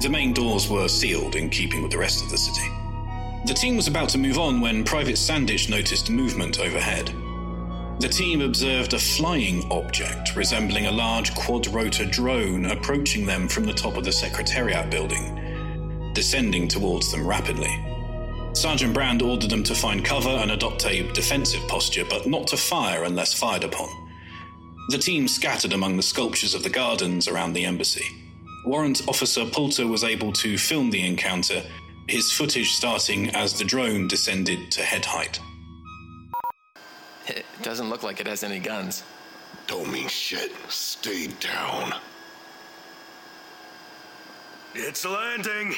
The 0.00 0.10
main 0.10 0.32
doors 0.32 0.68
were 0.68 0.88
sealed 0.88 1.36
in 1.36 1.48
keeping 1.48 1.82
with 1.82 1.90
the 1.90 1.98
rest 1.98 2.22
of 2.22 2.30
the 2.30 2.38
city. 2.38 2.68
The 3.46 3.54
team 3.54 3.76
was 3.76 3.88
about 3.88 4.08
to 4.10 4.18
move 4.18 4.38
on 4.38 4.60
when 4.60 4.84
Private 4.84 5.16
Sandic 5.16 5.70
noticed 5.70 6.10
movement 6.10 6.60
overhead. 6.60 7.12
The 7.98 8.08
team 8.08 8.42
observed 8.42 8.92
a 8.92 8.98
flying 8.98 9.64
object 9.72 10.36
resembling 10.36 10.86
a 10.86 10.92
large 10.92 11.32
quadrotor 11.32 12.10
drone 12.10 12.66
approaching 12.66 13.24
them 13.24 13.48
from 13.48 13.64
the 13.64 13.72
top 13.72 13.96
of 13.96 14.04
the 14.04 14.12
Secretariat 14.12 14.90
building, 14.90 16.12
descending 16.12 16.68
towards 16.68 17.10
them 17.10 17.26
rapidly. 17.26 17.74
Sergeant 18.52 18.92
Brandt 18.92 19.22
ordered 19.22 19.50
them 19.50 19.62
to 19.64 19.74
find 19.74 20.04
cover 20.04 20.28
and 20.28 20.50
adopt 20.50 20.84
a 20.84 21.10
defensive 21.12 21.66
posture, 21.68 22.04
but 22.08 22.26
not 22.26 22.46
to 22.48 22.56
fire 22.56 23.04
unless 23.04 23.32
fired 23.32 23.64
upon. 23.64 23.88
The 24.90 24.98
team 24.98 25.26
scattered 25.26 25.72
among 25.72 25.96
the 25.96 26.02
sculptures 26.02 26.54
of 26.54 26.62
the 26.62 26.70
gardens 26.70 27.28
around 27.28 27.54
the 27.54 27.64
embassy. 27.64 28.04
Warrant 28.66 29.06
Officer 29.06 29.46
Poulter 29.46 29.86
was 29.86 30.02
able 30.02 30.32
to 30.32 30.58
film 30.58 30.90
the 30.90 31.06
encounter, 31.06 31.62
his 32.08 32.32
footage 32.32 32.72
starting 32.72 33.30
as 33.30 33.56
the 33.56 33.64
drone 33.64 34.08
descended 34.08 34.72
to 34.72 34.82
head 34.82 35.04
height. 35.04 35.38
It 37.28 37.46
doesn't 37.62 37.88
look 37.88 38.02
like 38.02 38.20
it 38.20 38.26
has 38.26 38.42
any 38.42 38.58
guns. 38.58 39.04
Don't 39.68 39.92
mean 39.92 40.08
shit. 40.08 40.50
Stay 40.68 41.28
down. 41.38 41.94
It's 44.74 45.06
landing. 45.06 45.76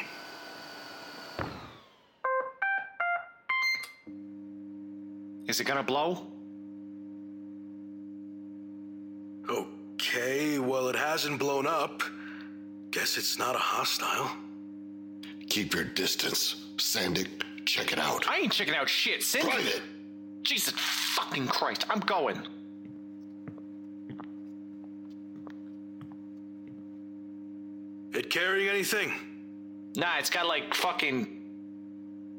Is 5.47 5.61
it 5.61 5.65
gonna 5.65 5.83
blow? 5.83 6.27
Okay, 9.47 10.59
well, 10.59 10.89
it 10.89 10.97
hasn't 10.97 11.39
blown 11.39 11.67
up. 11.67 12.03
Guess 12.99 13.17
it's 13.17 13.39
not 13.39 13.55
a 13.55 13.59
hostile. 13.59 14.29
Keep 15.49 15.73
your 15.73 15.85
distance. 15.85 16.67
Sandic, 16.79 17.29
check 17.65 17.93
it 17.93 17.99
out. 18.01 18.29
I 18.29 18.39
ain't 18.39 18.51
checking 18.51 18.75
out 18.75 18.89
shit. 18.89 19.23
Send 19.23 19.49
Private! 19.49 19.83
Jesus 20.43 20.75
fucking 20.77 21.47
Christ, 21.47 21.87
I'm 21.89 22.01
going. 22.01 22.43
It 28.15 28.31
carrying 28.31 28.69
anything? 28.69 29.13
Nah, 29.95 30.19
it's 30.19 30.29
got 30.29 30.49
like 30.49 30.75
fucking 30.75 31.41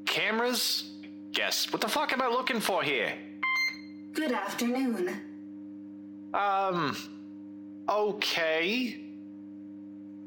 cameras? 0.06 0.92
Guess. 1.32 1.72
What 1.72 1.80
the 1.82 1.88
fuck 1.88 2.12
am 2.12 2.22
I 2.22 2.28
looking 2.28 2.60
for 2.60 2.84
here? 2.84 3.14
Good 4.12 4.34
afternoon. 4.34 5.22
Um. 6.34 6.98
Okay. 7.88 9.06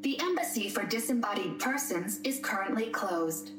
The 0.03 0.19
Embassy 0.21 0.69
for 0.69 0.85
Disembodied 0.85 1.61
Persons 1.61 2.19
is 2.25 2.41
currently 2.41 2.87
closed. 2.87 3.53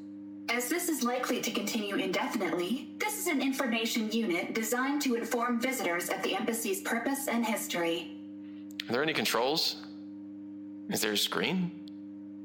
As 0.50 0.68
this 0.68 0.90
is 0.90 1.02
likely 1.02 1.40
to 1.40 1.50
continue 1.50 1.96
indefinitely, 1.96 2.90
this 2.98 3.18
is 3.18 3.28
an 3.28 3.42
information 3.42 4.12
unit 4.12 4.54
designed 4.54 5.02
to 5.04 5.16
inform 5.16 5.62
visitors 5.62 6.10
of 6.10 6.22
the 6.22 6.36
Embassy's 6.36 6.82
purpose 6.82 7.30
and 7.30 7.46
history. 7.46 8.18
Are 8.90 8.92
there 8.92 9.02
any 9.02 9.14
controls? 9.14 9.78
Is 10.90 11.00
there 11.00 11.14
a 11.14 11.18
screen? 11.18 11.72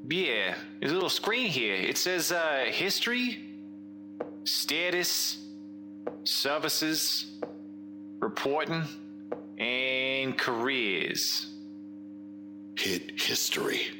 Yeah, 0.07 0.55
there's 0.79 0.93
a 0.93 0.95
little 0.95 1.09
screen 1.09 1.47
here. 1.47 1.75
It 1.75 1.97
says 1.97 2.31
uh, 2.31 2.67
history, 2.67 3.43
status, 4.45 5.39
services, 6.23 7.25
reporting, 8.21 8.85
and 9.57 10.37
careers. 10.37 11.48
Hit 12.79 13.19
history. 13.19 13.91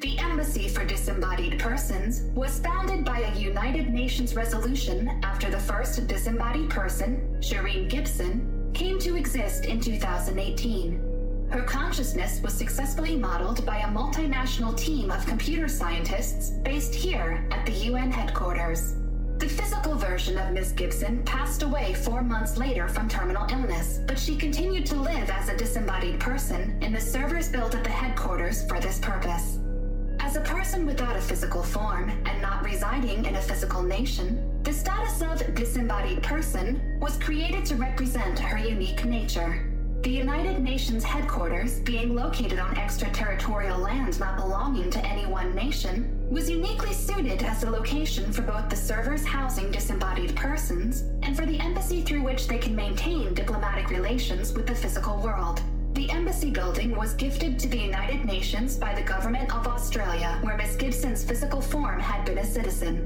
The 0.00 0.16
Embassy 0.18 0.66
for 0.66 0.82
Disembodied 0.82 1.58
Persons 1.58 2.22
was 2.34 2.58
founded 2.60 3.04
by 3.04 3.18
a 3.18 3.38
United 3.38 3.90
Nations 3.90 4.34
resolution 4.34 5.20
after 5.22 5.50
the 5.50 5.58
first 5.58 6.06
disembodied 6.06 6.70
person, 6.70 7.36
Shereen 7.40 7.86
Gibson, 7.90 8.70
came 8.72 8.98
to 9.00 9.16
exist 9.16 9.66
in 9.66 9.78
2018. 9.78 11.46
Her 11.50 11.62
consciousness 11.64 12.40
was 12.40 12.54
successfully 12.54 13.14
modeled 13.14 13.66
by 13.66 13.80
a 13.80 13.88
multinational 13.88 14.74
team 14.74 15.10
of 15.10 15.26
computer 15.26 15.68
scientists 15.68 16.48
based 16.64 16.94
here 16.94 17.46
at 17.50 17.66
the 17.66 17.72
UN 17.90 18.10
headquarters. 18.10 18.94
The 19.38 19.48
physical 19.48 19.96
version 19.96 20.38
of 20.38 20.52
Ms. 20.52 20.72
Gibson 20.72 21.22
passed 21.24 21.62
away 21.62 21.92
four 21.92 22.22
months 22.22 22.56
later 22.56 22.88
from 22.88 23.08
terminal 23.08 23.46
illness, 23.50 24.00
but 24.06 24.18
she 24.18 24.36
continued 24.36 24.86
to 24.86 24.94
live 24.94 25.28
as 25.28 25.48
a 25.48 25.56
disembodied 25.56 26.20
person 26.20 26.80
in 26.80 26.92
the 26.92 27.00
servers 27.00 27.48
built 27.48 27.74
at 27.74 27.82
the 27.82 27.90
headquarters 27.90 28.66
for 28.68 28.78
this 28.78 29.00
purpose. 29.00 29.58
As 30.20 30.36
a 30.36 30.40
person 30.42 30.86
without 30.86 31.16
a 31.16 31.20
physical 31.20 31.62
form 31.62 32.10
and 32.26 32.40
not 32.40 32.64
residing 32.64 33.26
in 33.26 33.34
a 33.34 33.42
physical 33.42 33.82
nation, 33.82 34.62
the 34.62 34.72
status 34.72 35.20
of 35.20 35.54
disembodied 35.54 36.22
person 36.22 36.98
was 37.00 37.18
created 37.18 37.66
to 37.66 37.74
represent 37.74 38.38
her 38.38 38.56
unique 38.56 39.04
nature. 39.04 39.73
The 40.04 40.10
United 40.10 40.62
Nations 40.62 41.02
headquarters, 41.02 41.78
being 41.78 42.14
located 42.14 42.58
on 42.58 42.76
extraterritorial 42.76 43.78
land 43.78 44.20
not 44.20 44.36
belonging 44.36 44.90
to 44.90 45.02
any 45.02 45.24
one 45.24 45.54
nation, 45.54 46.28
was 46.30 46.50
uniquely 46.50 46.92
suited 46.92 47.42
as 47.42 47.62
a 47.62 47.70
location 47.70 48.30
for 48.30 48.42
both 48.42 48.68
the 48.68 48.76
servers 48.76 49.24
housing 49.24 49.70
disembodied 49.70 50.36
persons 50.36 51.04
and 51.22 51.34
for 51.34 51.46
the 51.46 51.58
embassy 51.58 52.02
through 52.02 52.22
which 52.22 52.46
they 52.48 52.58
can 52.58 52.76
maintain 52.76 53.32
diplomatic 53.32 53.88
relations 53.88 54.52
with 54.52 54.66
the 54.66 54.74
physical 54.74 55.22
world. 55.22 55.62
The 55.94 56.10
embassy 56.10 56.50
building 56.50 56.94
was 56.94 57.14
gifted 57.14 57.58
to 57.60 57.68
the 57.70 57.78
United 57.78 58.26
Nations 58.26 58.76
by 58.76 58.94
the 58.94 59.00
government 59.00 59.56
of 59.56 59.66
Australia, 59.66 60.38
where 60.42 60.58
Miss 60.58 60.76
Gibson's 60.76 61.24
physical 61.24 61.62
form 61.62 61.98
had 61.98 62.26
been 62.26 62.36
a 62.36 62.44
citizen. 62.44 62.98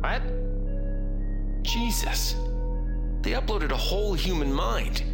What? 0.00 0.22
Jesus. 1.62 2.34
They 3.22 3.30
uploaded 3.30 3.70
a 3.70 3.76
whole 3.76 4.14
human 4.14 4.52
mind. 4.52 5.04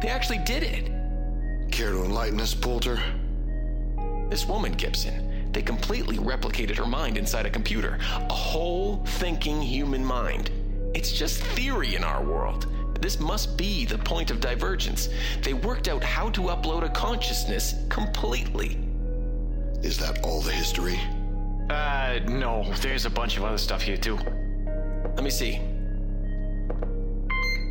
They 0.00 0.08
actually 0.08 0.38
did 0.38 0.62
it. 0.62 0.90
Care 1.72 1.92
to 1.92 2.04
enlighten 2.04 2.40
us, 2.40 2.54
Poulter? 2.54 3.00
This 4.30 4.46
woman, 4.46 4.72
Gibson, 4.72 5.50
they 5.52 5.62
completely 5.62 6.18
replicated 6.18 6.76
her 6.76 6.86
mind 6.86 7.16
inside 7.16 7.46
a 7.46 7.50
computer. 7.50 7.98
A 8.30 8.32
whole 8.32 9.04
thinking 9.04 9.60
human 9.60 10.04
mind. 10.04 10.50
It's 10.94 11.12
just 11.12 11.42
theory 11.42 11.94
in 11.94 12.04
our 12.04 12.22
world. 12.22 12.66
This 13.00 13.20
must 13.20 13.56
be 13.56 13.84
the 13.84 13.98
point 13.98 14.30
of 14.30 14.40
divergence. 14.40 15.08
They 15.42 15.54
worked 15.54 15.88
out 15.88 16.02
how 16.02 16.30
to 16.30 16.42
upload 16.42 16.84
a 16.84 16.88
consciousness 16.88 17.74
completely. 17.88 18.78
Is 19.82 19.98
that 19.98 20.24
all 20.24 20.40
the 20.40 20.52
history? 20.52 20.98
Uh, 21.70 22.18
no. 22.26 22.72
There's 22.80 23.06
a 23.06 23.10
bunch 23.10 23.36
of 23.36 23.44
other 23.44 23.58
stuff 23.58 23.82
here, 23.82 23.96
too. 23.96 24.18
Let 25.14 25.22
me 25.22 25.30
see. 25.30 25.60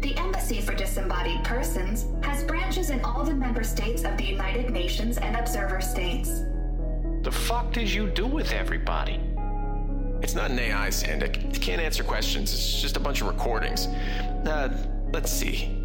The 0.07 0.17
Embassy 0.19 0.61
for 0.61 0.73
Disembodied 0.73 1.43
Persons 1.43 2.05
has 2.23 2.41
branches 2.45 2.91
in 2.91 3.01
all 3.01 3.25
the 3.25 3.35
member 3.35 3.61
states 3.61 4.05
of 4.05 4.15
the 4.15 4.23
United 4.23 4.69
Nations 4.69 5.17
and 5.17 5.35
observer 5.35 5.81
states. 5.81 6.43
The 7.23 7.31
fuck 7.31 7.73
did 7.73 7.91
you 7.91 8.07
do 8.07 8.25
with 8.25 8.53
everybody? 8.53 9.19
It's 10.21 10.33
not 10.33 10.49
an 10.49 10.59
AI, 10.59 10.87
Sandic. 10.91 11.53
It 11.53 11.61
can't 11.61 11.81
answer 11.81 12.05
questions. 12.05 12.53
It's 12.53 12.81
just 12.81 12.95
a 12.95 13.01
bunch 13.01 13.19
of 13.19 13.27
recordings. 13.27 13.87
Uh, 14.47 14.69
let's 15.11 15.29
see. 15.29 15.77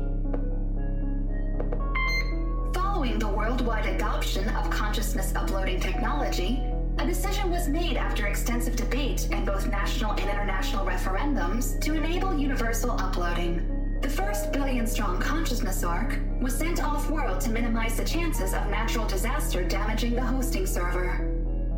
Following 2.73 3.19
the 3.19 3.29
worldwide 3.29 3.87
adoption 3.87 4.49
of 4.51 4.71
consciousness 4.71 5.35
uploading 5.35 5.81
technology, 5.81 6.63
a 6.99 7.05
decision 7.05 7.51
was 7.51 7.67
made 7.67 7.97
after 7.97 8.29
extensive 8.29 8.77
debate 8.77 9.27
and 9.33 9.45
both 9.45 9.67
national 9.67 10.13
and 10.13 10.31
international 10.31 10.87
referendums 10.87 11.81
to 11.81 11.95
enable 11.95 12.39
universal 12.39 12.93
uploading. 12.93 13.82
The 14.03 14.11
first 14.11 14.51
billion 14.53 14.85
strong 14.85 15.21
consciousness 15.21 15.85
arc 15.85 16.19
was 16.41 16.53
sent 16.59 16.83
off 16.83 17.09
world 17.09 17.41
to 17.43 17.51
minimize 17.51 17.97
the 17.97 18.05
chances 18.05 18.53
of 18.53 18.67
natural 18.67 19.07
disaster 19.07 19.63
damaging 19.63 20.17
the 20.17 20.21
hosting 20.21 20.67
server. 20.67 21.31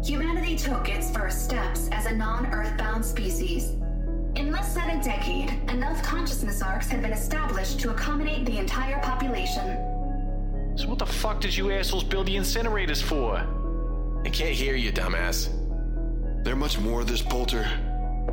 Humanity 0.02 0.56
took 0.56 0.88
its 0.88 1.10
first 1.10 1.44
steps 1.44 1.90
as 1.92 2.06
a 2.06 2.14
non 2.14 2.46
earthbound 2.46 3.04
species. 3.04 3.72
In 4.36 4.50
less 4.50 4.74
than 4.74 4.98
a 4.98 5.04
decade, 5.04 5.50
enough 5.68 6.02
consciousness 6.02 6.62
arcs 6.62 6.88
had 6.88 7.02
been 7.02 7.12
established 7.12 7.78
to 7.80 7.90
accommodate 7.90 8.46
the 8.46 8.56
entire 8.56 8.98
population. 9.00 9.76
So, 10.76 10.88
what 10.88 10.98
the 10.98 11.06
fuck 11.06 11.42
did 11.42 11.54
you 11.54 11.70
assholes 11.72 12.04
build 12.04 12.26
the 12.26 12.36
incinerators 12.36 13.02
for? 13.02 13.36
I 14.24 14.30
can't 14.30 14.54
hear 14.54 14.76
you, 14.76 14.92
dumbass. 14.92 15.50
There 16.42 16.56
much 16.56 16.78
more 16.78 17.02
of 17.02 17.06
this, 17.06 17.20
Poulter? 17.20 17.68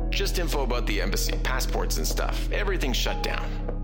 Just 0.08 0.38
info 0.38 0.62
about 0.62 0.86
the 0.86 1.02
embassy, 1.02 1.32
passports 1.42 1.98
and 1.98 2.06
stuff. 2.06 2.50
Everything's 2.52 2.96
shut 2.96 3.22
down. 3.22 3.81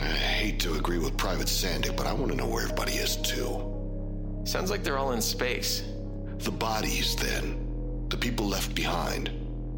I 0.00 0.04
hate 0.04 0.58
to 0.60 0.74
agree 0.74 0.98
with 0.98 1.16
Private 1.18 1.46
Sandic, 1.46 1.94
but 1.94 2.06
I 2.06 2.12
want 2.14 2.30
to 2.30 2.36
know 2.36 2.48
where 2.48 2.62
everybody 2.62 2.94
is 2.94 3.16
too. 3.16 4.42
Sounds 4.44 4.70
like 4.70 4.82
they're 4.82 4.96
all 4.96 5.12
in 5.12 5.20
space. 5.20 5.84
The 6.38 6.50
bodies, 6.50 7.14
then. 7.16 8.06
The 8.08 8.16
people 8.16 8.46
left 8.46 8.74
behind. 8.74 9.30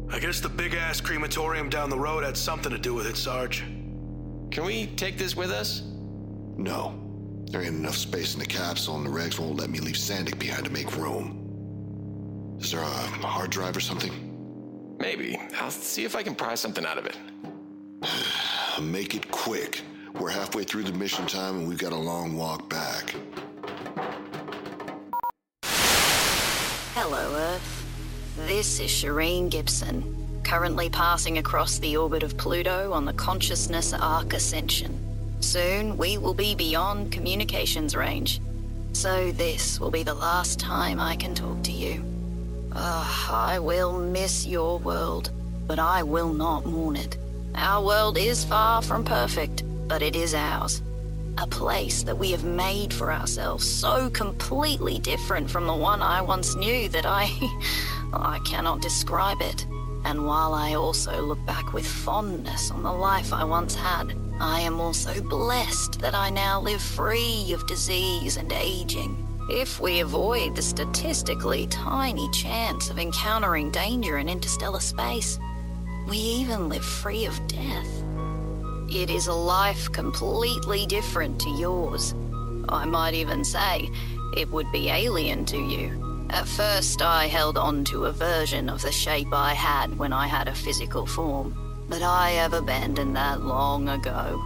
I 0.09 0.19
guess 0.19 0.39
the 0.39 0.47
big 0.47 0.75
ass 0.75 1.01
crematorium 1.01 1.69
down 1.69 1.89
the 1.89 1.99
road 1.99 2.23
had 2.23 2.37
something 2.37 2.71
to 2.71 2.77
do 2.77 2.93
with 2.93 3.05
it, 3.05 3.17
Sarge. 3.17 3.63
Can 4.49 4.63
we 4.63 4.87
take 4.95 5.17
this 5.17 5.35
with 5.35 5.51
us? 5.51 5.81
No. 6.55 6.97
There 7.51 7.61
ain't 7.61 7.75
enough 7.75 7.97
space 7.97 8.33
in 8.33 8.39
the 8.39 8.45
capsule, 8.45 8.95
and 8.95 9.05
the 9.05 9.09
regs 9.09 9.37
won't 9.37 9.57
let 9.57 9.69
me 9.69 9.79
leave 9.79 9.95
Sandic 9.95 10.39
behind 10.39 10.63
to 10.65 10.71
make 10.71 10.95
room. 10.95 12.57
Is 12.61 12.71
there 12.71 12.81
a 12.81 12.85
hard 12.85 13.49
drive 13.49 13.75
or 13.75 13.81
something? 13.81 14.95
Maybe. 14.99 15.37
I'll 15.59 15.69
see 15.69 16.05
if 16.05 16.15
I 16.15 16.23
can 16.23 16.33
pry 16.33 16.55
something 16.55 16.85
out 16.85 16.97
of 16.97 17.05
it. 17.05 17.17
Make 18.81 19.15
it 19.15 19.29
quick. 19.29 19.81
We're 20.19 20.29
halfway 20.29 20.63
through 20.63 20.83
the 20.83 20.93
mission 20.93 21.25
time 21.25 21.57
and 21.59 21.67
we've 21.67 21.77
got 21.77 21.91
a 21.91 21.97
long 21.97 22.37
walk 22.37 22.69
back. 22.69 23.15
Hello, 26.93 27.35
Earth. 27.35 27.85
This 28.47 28.79
is 28.79 28.89
Shereen 28.91 29.49
Gibson, 29.49 30.41
currently 30.43 30.89
passing 30.89 31.39
across 31.39 31.79
the 31.79 31.97
orbit 31.97 32.21
of 32.21 32.37
Pluto 32.37 32.93
on 32.93 33.05
the 33.05 33.13
Consciousness 33.13 33.93
Arc 33.93 34.33
Ascension. 34.33 34.99
Soon, 35.39 35.97
we 35.97 36.17
will 36.17 36.33
be 36.35 36.53
beyond 36.55 37.11
communications 37.11 37.95
range. 37.95 38.39
So, 38.93 39.31
this 39.31 39.79
will 39.79 39.91
be 39.91 40.03
the 40.03 40.13
last 40.13 40.59
time 40.59 40.99
I 40.99 41.15
can 41.15 41.33
talk 41.33 41.63
to 41.63 41.71
you. 41.71 42.03
I 42.75 43.57
will 43.59 43.99
miss 43.99 44.45
your 44.45 44.77
world, 44.79 45.31
but 45.67 45.79
I 45.79 46.03
will 46.03 46.31
not 46.31 46.65
mourn 46.65 46.95
it. 46.95 47.17
Our 47.55 47.83
world 47.83 48.17
is 48.17 48.45
far 48.45 48.81
from 48.81 49.03
perfect, 49.03 49.63
but 49.93 50.01
it 50.01 50.15
is 50.15 50.33
ours. 50.33 50.81
A 51.37 51.45
place 51.45 52.01
that 52.01 52.17
we 52.17 52.31
have 52.31 52.43
made 52.43 52.91
for 52.91 53.13
ourselves, 53.13 53.63
so 53.63 54.09
completely 54.09 54.97
different 54.97 55.47
from 55.47 55.67
the 55.67 55.75
one 55.75 56.01
I 56.01 56.19
once 56.19 56.55
knew 56.55 56.89
that 56.89 57.05
I. 57.05 57.25
I 58.13 58.39
cannot 58.43 58.81
describe 58.81 59.39
it. 59.39 59.67
And 60.03 60.25
while 60.25 60.55
I 60.55 60.73
also 60.73 61.21
look 61.21 61.45
back 61.45 61.73
with 61.73 61.85
fondness 61.85 62.71
on 62.71 62.81
the 62.81 62.91
life 62.91 63.31
I 63.33 63.43
once 63.43 63.75
had, 63.75 64.15
I 64.39 64.61
am 64.61 64.79
also 64.79 65.21
blessed 65.21 65.99
that 65.99 66.15
I 66.15 66.31
now 66.31 66.59
live 66.59 66.81
free 66.81 67.53
of 67.53 67.67
disease 67.67 68.37
and 68.37 68.51
aging. 68.51 69.15
If 69.47 69.79
we 69.79 69.99
avoid 69.99 70.55
the 70.55 70.63
statistically 70.63 71.67
tiny 71.67 72.27
chance 72.31 72.89
of 72.89 72.97
encountering 72.97 73.69
danger 73.69 74.17
in 74.17 74.27
interstellar 74.27 74.79
space, 74.79 75.37
we 76.09 76.17
even 76.17 76.67
live 76.67 76.83
free 76.83 77.27
of 77.27 77.45
death. 77.45 78.02
It 78.89 79.09
is 79.09 79.27
a 79.27 79.33
life 79.33 79.91
completely 79.91 80.85
different 80.85 81.39
to 81.41 81.49
yours. 81.49 82.13
I 82.69 82.85
might 82.85 83.13
even 83.13 83.43
say 83.43 83.89
it 84.35 84.49
would 84.51 84.71
be 84.71 84.89
alien 84.89 85.45
to 85.45 85.57
you. 85.57 86.27
At 86.29 86.47
first, 86.47 87.01
I 87.01 87.27
held 87.27 87.57
on 87.57 87.85
to 87.85 88.05
a 88.05 88.11
version 88.11 88.69
of 88.69 88.81
the 88.81 88.91
shape 88.91 89.31
I 89.31 89.53
had 89.53 89.97
when 89.97 90.11
I 90.11 90.27
had 90.27 90.47
a 90.47 90.55
physical 90.55 91.05
form, 91.05 91.55
but 91.87 92.01
I 92.01 92.31
have 92.31 92.53
abandoned 92.53 93.15
that 93.15 93.41
long 93.41 93.89
ago. 93.89 94.41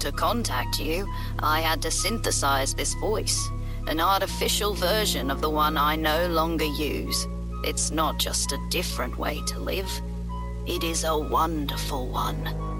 To 0.00 0.10
contact 0.10 0.80
you, 0.80 1.06
I 1.38 1.60
had 1.60 1.80
to 1.82 1.90
synthesize 1.90 2.74
this 2.74 2.94
voice, 2.94 3.50
an 3.86 4.00
artificial 4.00 4.74
version 4.74 5.30
of 5.30 5.40
the 5.40 5.50
one 5.50 5.76
I 5.76 5.94
no 5.94 6.26
longer 6.26 6.64
use. 6.64 7.26
It's 7.64 7.92
not 7.92 8.18
just 8.18 8.50
a 8.50 8.66
different 8.68 9.16
way 9.16 9.40
to 9.46 9.60
live, 9.60 9.90
it 10.66 10.82
is 10.82 11.04
a 11.04 11.16
wonderful 11.16 12.08
one. 12.08 12.71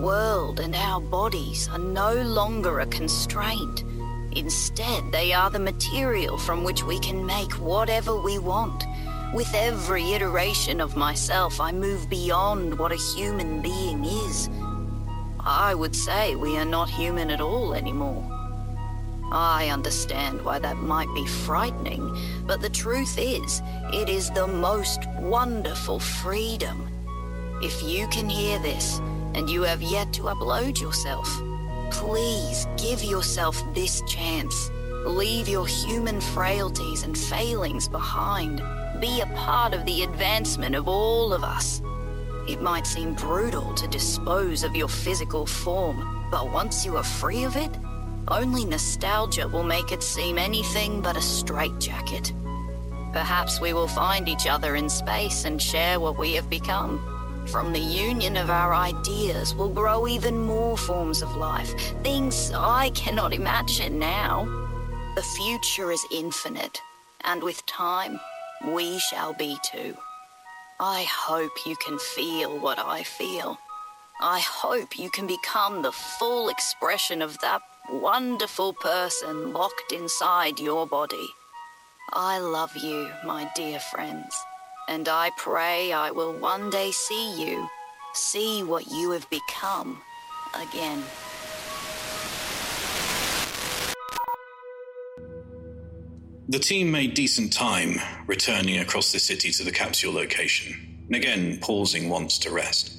World 0.00 0.60
and 0.60 0.74
our 0.74 0.98
bodies 0.98 1.68
are 1.68 1.78
no 1.78 2.14
longer 2.22 2.80
a 2.80 2.86
constraint. 2.86 3.84
Instead, 4.32 5.12
they 5.12 5.34
are 5.34 5.50
the 5.50 5.58
material 5.58 6.38
from 6.38 6.64
which 6.64 6.82
we 6.82 6.98
can 7.00 7.26
make 7.26 7.52
whatever 7.58 8.18
we 8.18 8.38
want. 8.38 8.82
With 9.34 9.52
every 9.54 10.12
iteration 10.12 10.80
of 10.80 10.96
myself, 10.96 11.60
I 11.60 11.72
move 11.72 12.08
beyond 12.08 12.78
what 12.78 12.92
a 12.92 13.14
human 13.14 13.60
being 13.60 14.06
is. 14.06 14.48
I 15.38 15.74
would 15.74 15.94
say 15.94 16.34
we 16.34 16.56
are 16.56 16.64
not 16.64 16.88
human 16.88 17.30
at 17.30 17.42
all 17.42 17.74
anymore. 17.74 18.24
I 19.30 19.68
understand 19.68 20.42
why 20.42 20.60
that 20.60 20.78
might 20.78 21.12
be 21.14 21.26
frightening, 21.26 22.16
but 22.46 22.62
the 22.62 22.70
truth 22.70 23.18
is, 23.18 23.60
it 23.92 24.08
is 24.08 24.30
the 24.30 24.46
most 24.46 25.00
wonderful 25.18 25.98
freedom. 25.98 26.88
If 27.62 27.82
you 27.82 28.08
can 28.08 28.30
hear 28.30 28.58
this, 28.60 28.98
and 29.34 29.48
you 29.48 29.62
have 29.62 29.82
yet 29.82 30.12
to 30.14 30.22
upload 30.22 30.80
yourself, 30.80 31.28
please 31.90 32.66
give 32.76 33.02
yourself 33.02 33.62
this 33.74 34.02
chance. 34.06 34.70
Leave 35.06 35.48
your 35.48 35.66
human 35.66 36.20
frailties 36.20 37.04
and 37.04 37.16
failings 37.16 37.88
behind. 37.88 38.62
Be 39.00 39.20
a 39.20 39.26
part 39.34 39.72
of 39.72 39.84
the 39.86 40.02
advancement 40.02 40.74
of 40.74 40.88
all 40.88 41.32
of 41.32 41.42
us. 41.42 41.80
It 42.48 42.60
might 42.60 42.86
seem 42.86 43.14
brutal 43.14 43.74
to 43.74 43.88
dispose 43.88 44.62
of 44.62 44.76
your 44.76 44.88
physical 44.88 45.46
form, 45.46 46.28
but 46.30 46.52
once 46.52 46.84
you 46.84 46.96
are 46.96 47.04
free 47.04 47.44
of 47.44 47.56
it, 47.56 47.70
only 48.28 48.64
nostalgia 48.64 49.48
will 49.48 49.62
make 49.62 49.90
it 49.90 50.02
seem 50.02 50.38
anything 50.38 51.00
but 51.00 51.16
a 51.16 51.22
straitjacket. 51.22 52.32
Perhaps 53.12 53.60
we 53.60 53.72
will 53.72 53.88
find 53.88 54.28
each 54.28 54.46
other 54.46 54.76
in 54.76 54.88
space 54.88 55.44
and 55.44 55.60
share 55.60 55.98
what 55.98 56.18
we 56.18 56.34
have 56.34 56.48
become. 56.48 57.19
From 57.50 57.72
the 57.72 57.80
union 57.80 58.36
of 58.36 58.48
our 58.48 58.72
ideas 58.72 59.56
will 59.56 59.70
grow 59.70 60.06
even 60.06 60.38
more 60.38 60.78
forms 60.78 61.20
of 61.20 61.34
life, 61.34 61.74
things 62.04 62.52
I 62.54 62.90
cannot 62.90 63.32
imagine 63.32 63.98
now. 63.98 64.44
The 65.16 65.22
future 65.22 65.90
is 65.90 66.06
infinite, 66.12 66.80
and 67.24 67.42
with 67.42 67.66
time, 67.66 68.20
we 68.68 69.00
shall 69.00 69.34
be 69.34 69.56
too. 69.64 69.96
I 70.78 71.02
hope 71.10 71.50
you 71.66 71.74
can 71.84 71.98
feel 71.98 72.56
what 72.60 72.78
I 72.78 73.02
feel. 73.02 73.58
I 74.20 74.38
hope 74.38 74.96
you 74.96 75.10
can 75.10 75.26
become 75.26 75.82
the 75.82 75.92
full 75.92 76.50
expression 76.50 77.20
of 77.20 77.36
that 77.40 77.62
wonderful 77.90 78.74
person 78.74 79.52
locked 79.52 79.90
inside 79.92 80.60
your 80.60 80.86
body. 80.86 81.28
I 82.12 82.38
love 82.38 82.76
you, 82.76 83.10
my 83.24 83.50
dear 83.56 83.80
friends, 83.80 84.34
and 84.88 85.08
I 85.08 85.30
pray 85.36 85.92
I 85.92 86.10
will 86.10 86.32
one 86.32 86.70
day 86.70 86.90
see 86.90 87.42
you, 87.42 87.68
see 88.14 88.62
what 88.62 88.90
you 88.90 89.10
have 89.12 89.28
become 89.30 90.00
again. 90.54 91.02
The 96.48 96.58
team 96.58 96.90
made 96.90 97.14
decent 97.14 97.52
time 97.52 98.00
returning 98.26 98.80
across 98.80 99.12
the 99.12 99.20
city 99.20 99.52
to 99.52 99.62
the 99.62 99.70
capsule 99.70 100.12
location, 100.12 101.04
and 101.06 101.14
again 101.14 101.58
pausing 101.60 102.08
once 102.08 102.38
to 102.38 102.50
rest. 102.50 102.96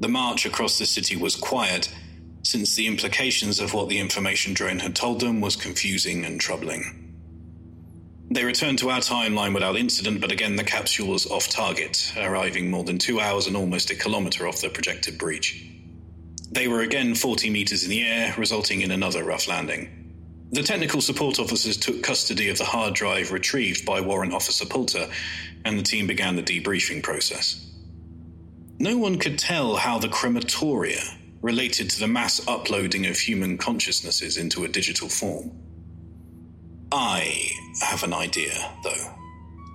The 0.00 0.08
march 0.08 0.44
across 0.44 0.78
the 0.78 0.86
city 0.86 1.14
was 1.14 1.36
quiet, 1.36 1.88
since 2.42 2.74
the 2.74 2.88
implications 2.88 3.60
of 3.60 3.74
what 3.74 3.88
the 3.88 3.98
information 3.98 4.54
drone 4.54 4.80
had 4.80 4.96
told 4.96 5.20
them 5.20 5.40
was 5.40 5.54
confusing 5.54 6.24
and 6.24 6.40
troubling. 6.40 7.05
They 8.30 8.44
returned 8.44 8.78
to 8.80 8.90
our 8.90 9.00
timeline 9.00 9.54
without 9.54 9.76
incident, 9.76 10.20
but 10.20 10.32
again 10.32 10.56
the 10.56 10.64
capsule 10.64 11.08
was 11.08 11.26
off 11.26 11.48
target, 11.48 12.12
arriving 12.16 12.70
more 12.70 12.82
than 12.82 12.98
two 12.98 13.20
hours 13.20 13.46
and 13.46 13.56
almost 13.56 13.90
a 13.90 13.94
kilometer 13.94 14.48
off 14.48 14.60
the 14.60 14.68
projected 14.68 15.16
breach. 15.16 15.64
They 16.50 16.68
were 16.68 16.80
again 16.80 17.14
40 17.14 17.50
meters 17.50 17.84
in 17.84 17.90
the 17.90 18.02
air, 18.02 18.34
resulting 18.36 18.80
in 18.80 18.90
another 18.90 19.22
rough 19.22 19.46
landing. 19.46 20.06
The 20.50 20.62
technical 20.62 21.00
support 21.00 21.38
officers 21.38 21.76
took 21.76 22.02
custody 22.02 22.48
of 22.48 22.58
the 22.58 22.64
hard 22.64 22.94
drive 22.94 23.32
retrieved 23.32 23.84
by 23.84 24.00
Warrant 24.00 24.32
Officer 24.32 24.64
Poulter, 24.64 25.08
and 25.64 25.78
the 25.78 25.82
team 25.82 26.06
began 26.06 26.36
the 26.36 26.42
debriefing 26.42 27.02
process. 27.02 27.64
No 28.78 28.96
one 28.96 29.18
could 29.18 29.38
tell 29.38 29.76
how 29.76 29.98
the 29.98 30.08
crematoria 30.08 31.02
related 31.42 31.90
to 31.90 32.00
the 32.00 32.08
mass 32.08 32.46
uploading 32.46 33.06
of 33.06 33.18
human 33.18 33.58
consciousnesses 33.58 34.36
into 34.36 34.64
a 34.64 34.68
digital 34.68 35.08
form. 35.08 35.50
I 36.92 37.50
have 37.82 38.02
an 38.04 38.12
idea, 38.12 38.52
though. 38.82 39.12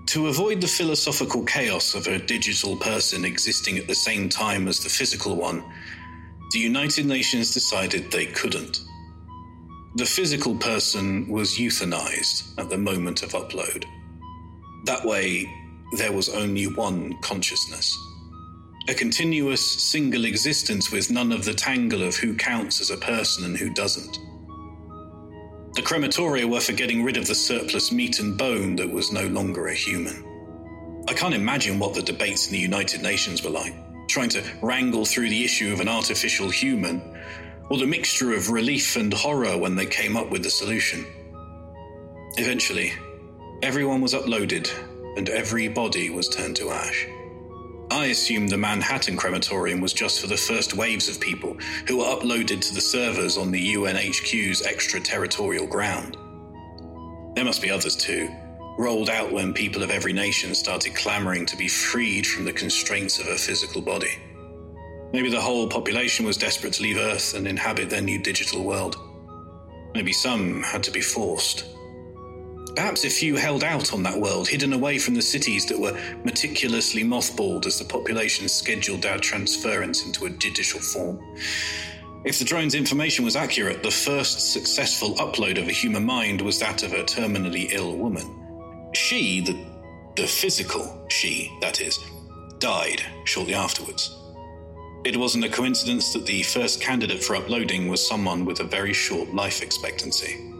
To 0.08 0.28
avoid 0.28 0.62
the 0.62 0.68
philosophical 0.68 1.44
chaos 1.44 1.94
of 1.94 2.08
a 2.08 2.20
digital 2.20 2.76
person 2.78 3.26
existing 3.26 3.78
at 3.78 3.88
the 3.88 3.96
same 3.96 4.30
time 4.30 4.68
as 4.68 4.80
the 4.80 4.90
physical 4.90 5.36
one, 5.36 5.64
the 6.52 6.60
United 6.60 7.06
Nations 7.06 7.54
decided 7.54 8.12
they 8.12 8.26
couldn't. 8.26 8.82
The 9.96 10.06
physical 10.06 10.56
person 10.56 11.28
was 11.28 11.58
euthanized 11.58 12.58
at 12.58 12.70
the 12.70 12.78
moment 12.78 13.24
of 13.24 13.32
upload. 13.32 13.86
That 14.86 15.06
way, 15.06 15.50
there 15.98 16.12
was 16.12 16.30
only 16.30 16.68
one 16.68 17.18
consciousness. 17.22 17.98
A 18.90 18.94
continuous 18.94 19.62
single 19.84 20.26
existence 20.26 20.92
with 20.92 21.12
none 21.12 21.32
of 21.32 21.46
the 21.46 21.54
tangle 21.54 22.04
of 22.04 22.16
who 22.16 22.36
counts 22.36 22.82
as 22.82 22.90
a 22.90 22.98
person 22.98 23.46
and 23.46 23.58
who 23.58 23.74
doesn't. 23.74 24.18
The 25.74 25.82
crematoria 25.82 26.50
were 26.50 26.60
for 26.60 26.74
getting 26.74 27.02
rid 27.02 27.16
of 27.16 27.28
the 27.28 27.36
surplus 27.36 27.94
meat 27.94 28.20
and 28.20 28.38
bone 28.38 28.76
that 28.76 28.92
was 28.92 29.14
no 29.14 29.26
longer 29.28 29.68
a 29.68 29.74
human. 29.74 30.28
I 31.08 31.14
can't 31.14 31.34
imagine 31.34 31.80
what 31.80 31.94
the 31.94 32.02
debates 32.02 32.48
in 32.48 32.54
the 32.54 32.60
United 32.60 33.02
Nations 33.02 33.42
were 33.42 33.52
like, 33.52 33.74
trying 34.10 34.28
to 34.30 34.44
wrangle 34.62 35.06
through 35.06 35.30
the 35.30 35.46
issue 35.46 35.72
of 35.72 35.80
an 35.80 35.88
artificial 35.88 36.50
human 36.50 37.02
or 37.70 37.78
the 37.78 37.88
mixture 37.88 38.34
of 38.34 38.50
relief 38.50 38.98
and 38.98 39.14
horror 39.14 39.58
when 39.58 39.76
they 39.76 39.86
came 39.86 40.18
up 40.18 40.30
with 40.30 40.44
the 40.44 40.50
solution. 40.50 41.06
Eventually, 42.36 42.92
everyone 43.64 44.02
was 44.02 44.14
uploaded 44.14 44.70
and 45.16 45.30
every 45.30 45.70
body 45.70 46.10
was 46.10 46.28
turned 46.28 46.58
to 46.58 46.70
ash. 46.70 47.08
I 47.92 48.06
assumed 48.06 48.48
the 48.48 48.58
Manhattan 48.58 49.18
crematorium 49.18 49.82
was 49.82 49.92
just 49.92 50.22
for 50.22 50.28
the 50.28 50.38
first 50.38 50.74
waves 50.76 51.10
of 51.10 51.20
people 51.20 51.58
who 51.90 51.98
were 51.98 52.06
uploaded 52.06 52.62
to 52.62 52.74
the 52.74 52.80
servers 52.80 53.38
on 53.38 53.52
the 53.52 53.74
UNHQ's 53.76 54.62
extraterritorial 54.62 55.68
ground. 55.68 56.16
There 57.36 57.44
must 57.44 57.62
be 57.62 57.70
others 57.70 57.98
too, 57.98 58.30
rolled 58.78 59.10
out 59.10 59.34
when 59.34 59.54
people 59.54 59.84
of 59.84 59.92
every 59.92 60.14
nation 60.14 60.56
started 60.56 60.96
clamoring 60.96 61.46
to 61.48 61.58
be 61.58 61.68
freed 61.68 62.26
from 62.26 62.46
the 62.46 62.54
constraints 62.54 63.20
of 63.20 63.28
a 63.28 63.36
physical 63.36 63.82
body. 63.82 64.18
Maybe 65.12 65.30
the 65.30 65.42
whole 65.42 65.68
population 65.68 66.26
was 66.26 66.38
desperate 66.38 66.72
to 66.74 66.84
leave 66.84 66.98
Earth 66.98 67.34
and 67.34 67.46
inhabit 67.46 67.90
their 67.90 68.02
new 68.02 68.24
digital 68.24 68.64
world. 68.64 68.96
Maybe 69.94 70.14
some 70.14 70.64
had 70.64 70.82
to 70.84 70.92
be 70.92 71.02
forced. 71.02 71.66
Perhaps 72.76 73.04
a 73.04 73.10
few 73.10 73.36
held 73.36 73.64
out 73.64 73.94
on 73.94 74.04
that 74.04 74.18
world, 74.18 74.48
hidden 74.48 74.72
away 74.72 74.98
from 74.98 75.14
the 75.14 75.22
cities 75.22 75.66
that 75.66 75.80
were 75.80 75.98
meticulously 76.24 77.04
mothballed 77.04 77.66
as 77.66 77.78
the 77.78 77.86
population 77.86 78.48
scheduled 78.48 79.06
our 79.06 79.18
transference 79.18 80.06
into 80.06 80.26
a 80.26 80.30
digital 80.30 80.80
form. 80.80 81.20
If 82.24 82.40
the 82.40 82.46
drone's 82.46 82.76
information 82.76 83.26
was 83.26 83.36
accurate, 83.36 83.84
the 83.84 83.92
first 83.92 84.54
successful 84.54 85.16
upload 85.16 85.60
of 85.60 85.68
a 85.68 85.72
human 85.72 86.06
mind 86.06 86.42
was 86.42 86.60
that 86.60 86.84
of 86.84 86.94
a 86.94 87.04
terminally 87.04 87.74
ill 87.74 87.98
woman. 87.98 88.90
She, 88.94 89.42
the, 89.42 89.58
the 90.16 90.28
physical 90.28 91.06
she, 91.10 91.52
that 91.62 91.82
is, 91.82 92.00
died 92.60 93.02
shortly 93.26 93.56
afterwards. 93.56 94.16
It 95.04 95.18
wasn't 95.18 95.46
a 95.46 95.50
coincidence 95.50 96.14
that 96.14 96.28
the 96.28 96.44
first 96.44 96.80
candidate 96.80 97.24
for 97.24 97.36
uploading 97.36 97.88
was 97.88 98.08
someone 98.08 98.46
with 98.46 98.60
a 98.60 98.66
very 98.66 98.94
short 98.94 99.34
life 99.34 99.64
expectancy. 99.64 100.54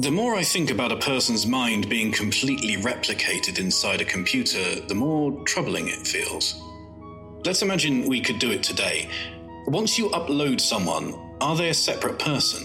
The 0.00 0.10
more 0.10 0.34
I 0.34 0.42
think 0.42 0.70
about 0.70 0.92
a 0.92 0.96
person's 0.96 1.46
mind 1.46 1.90
being 1.90 2.10
completely 2.10 2.76
replicated 2.76 3.58
inside 3.58 4.00
a 4.00 4.04
computer, 4.06 4.80
the 4.80 4.94
more 4.94 5.44
troubling 5.44 5.88
it 5.88 6.06
feels. 6.06 6.58
Let's 7.44 7.60
imagine 7.60 8.08
we 8.08 8.22
could 8.22 8.38
do 8.38 8.50
it 8.50 8.62
today. 8.62 9.10
Once 9.66 9.98
you 9.98 10.08
upload 10.08 10.58
someone, 10.58 11.36
are 11.42 11.54
they 11.54 11.68
a 11.68 11.74
separate 11.74 12.18
person? 12.18 12.62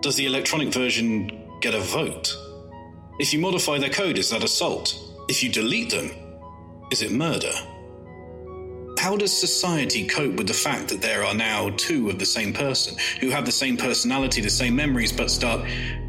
Does 0.00 0.16
the 0.16 0.26
electronic 0.26 0.74
version 0.74 1.40
get 1.60 1.74
a 1.74 1.80
vote? 1.80 2.36
If 3.20 3.32
you 3.32 3.38
modify 3.38 3.78
their 3.78 3.88
code, 3.88 4.18
is 4.18 4.30
that 4.30 4.42
assault? 4.42 4.92
If 5.28 5.44
you 5.44 5.52
delete 5.52 5.92
them, 5.92 6.10
is 6.90 7.00
it 7.00 7.12
murder? 7.12 7.52
How 8.98 9.16
does 9.16 9.32
society 9.32 10.04
cope 10.04 10.34
with 10.34 10.48
the 10.48 10.52
fact 10.52 10.88
that 10.88 11.00
there 11.00 11.22
are 11.22 11.34
now 11.34 11.70
two 11.76 12.10
of 12.10 12.18
the 12.18 12.26
same 12.26 12.52
person 12.52 12.96
who 13.20 13.30
have 13.30 13.46
the 13.46 13.52
same 13.52 13.76
personality, 13.76 14.40
the 14.40 14.50
same 14.50 14.74
memories, 14.74 15.12
but 15.12 15.30
start 15.30 15.64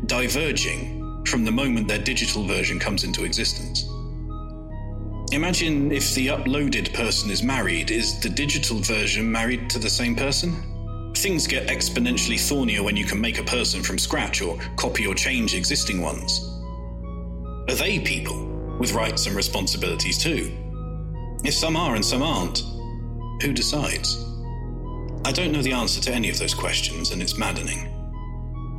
diverging 0.08 1.24
from 1.26 1.46
the 1.46 1.52
moment 1.52 1.88
their 1.88 2.00
digital 2.00 2.46
version 2.46 2.80
comes 2.80 3.04
into 3.04 3.24
existence? 3.24 3.84
Imagine 5.34 5.92
if 5.92 6.16
the 6.16 6.28
uploaded 6.28 6.94
person 6.94 7.30
is 7.30 7.44
married, 7.44 7.92
is 7.92 8.20
the 8.22 8.30
digital 8.30 8.80
version 8.80 9.30
married 9.30 9.70
to 9.70 9.80
the 9.80 9.90
same 9.90 10.16
person? 10.16 11.14
Things 11.16 11.48
get 11.48 11.68
exponentially 11.68 12.40
thornier 12.40 12.82
when 12.82 12.96
you 12.96 13.04
can 13.04 13.20
make 13.20 13.38
a 13.38 13.44
person 13.44 13.84
from 13.84 13.98
scratch 13.98 14.42
or 14.42 14.58
copy 14.78 15.06
or 15.06 15.14
change 15.14 15.54
existing 15.54 16.02
ones. 16.02 16.40
Are 17.68 17.76
they 17.76 18.00
people 18.00 18.46
with 18.80 18.94
rights 18.94 19.26
and 19.26 19.36
responsibilities 19.36 20.18
too? 20.18 20.52
If 21.44 21.54
some 21.54 21.76
are 21.76 21.96
and 21.96 22.06
some 22.06 22.24
aren't, 22.24 22.64
who 23.42 23.52
decides? 23.52 24.24
I 25.26 25.34
don't 25.34 25.52
know 25.52 25.62
the 25.62 25.74
answer 25.74 26.00
to 26.02 26.14
any 26.14 26.30
of 26.30 26.40
those 26.40 26.54
questions, 26.54 27.12
and 27.12 27.22
it's 27.22 27.38
maddening. 27.38 27.97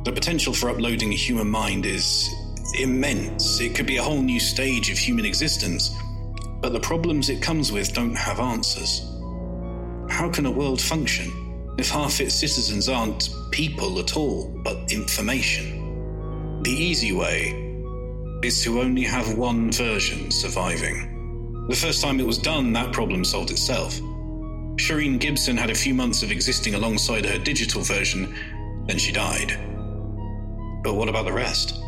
The 0.05 0.13
potential 0.13 0.53
for 0.53 0.69
uploading 0.69 1.11
a 1.11 1.15
human 1.15 1.49
mind 1.49 1.85
is 1.85 2.29
immense. 2.79 3.59
It 3.59 3.75
could 3.75 3.85
be 3.85 3.97
a 3.97 4.03
whole 4.03 4.21
new 4.21 4.39
stage 4.39 4.89
of 4.89 4.97
human 4.97 5.25
existence, 5.25 5.93
but 6.61 6.71
the 6.71 6.79
problems 6.79 7.29
it 7.29 7.41
comes 7.41 7.71
with 7.71 7.93
don't 7.93 8.15
have 8.15 8.39
answers. 8.39 9.01
How 10.09 10.29
can 10.29 10.45
a 10.45 10.51
world 10.51 10.81
function 10.81 11.75
if 11.77 11.89
half 11.89 12.21
its 12.21 12.33
citizens 12.33 12.87
aren't 12.87 13.29
people 13.51 13.99
at 13.99 14.15
all, 14.15 14.49
but 14.63 14.91
information? 14.91 16.61
The 16.63 16.71
easy 16.71 17.11
way 17.11 17.65
is 18.41 18.63
to 18.63 18.79
only 18.79 19.03
have 19.03 19.37
one 19.37 19.69
version 19.71 20.31
surviving. 20.31 21.67
The 21.69 21.75
first 21.75 22.01
time 22.01 22.21
it 22.21 22.25
was 22.25 22.37
done, 22.37 22.71
that 22.73 22.93
problem 22.93 23.25
solved 23.25 23.51
itself. 23.51 23.99
Shereen 24.77 25.19
Gibson 25.19 25.57
had 25.57 25.69
a 25.69 25.75
few 25.75 25.93
months 25.93 26.23
of 26.23 26.31
existing 26.31 26.75
alongside 26.75 27.25
her 27.25 27.37
digital 27.37 27.81
version, 27.81 28.33
then 28.87 28.97
she 28.97 29.11
died. 29.11 29.59
But 30.81 30.95
what 30.95 31.09
about 31.09 31.25
the 31.25 31.33
rest? 31.33 31.81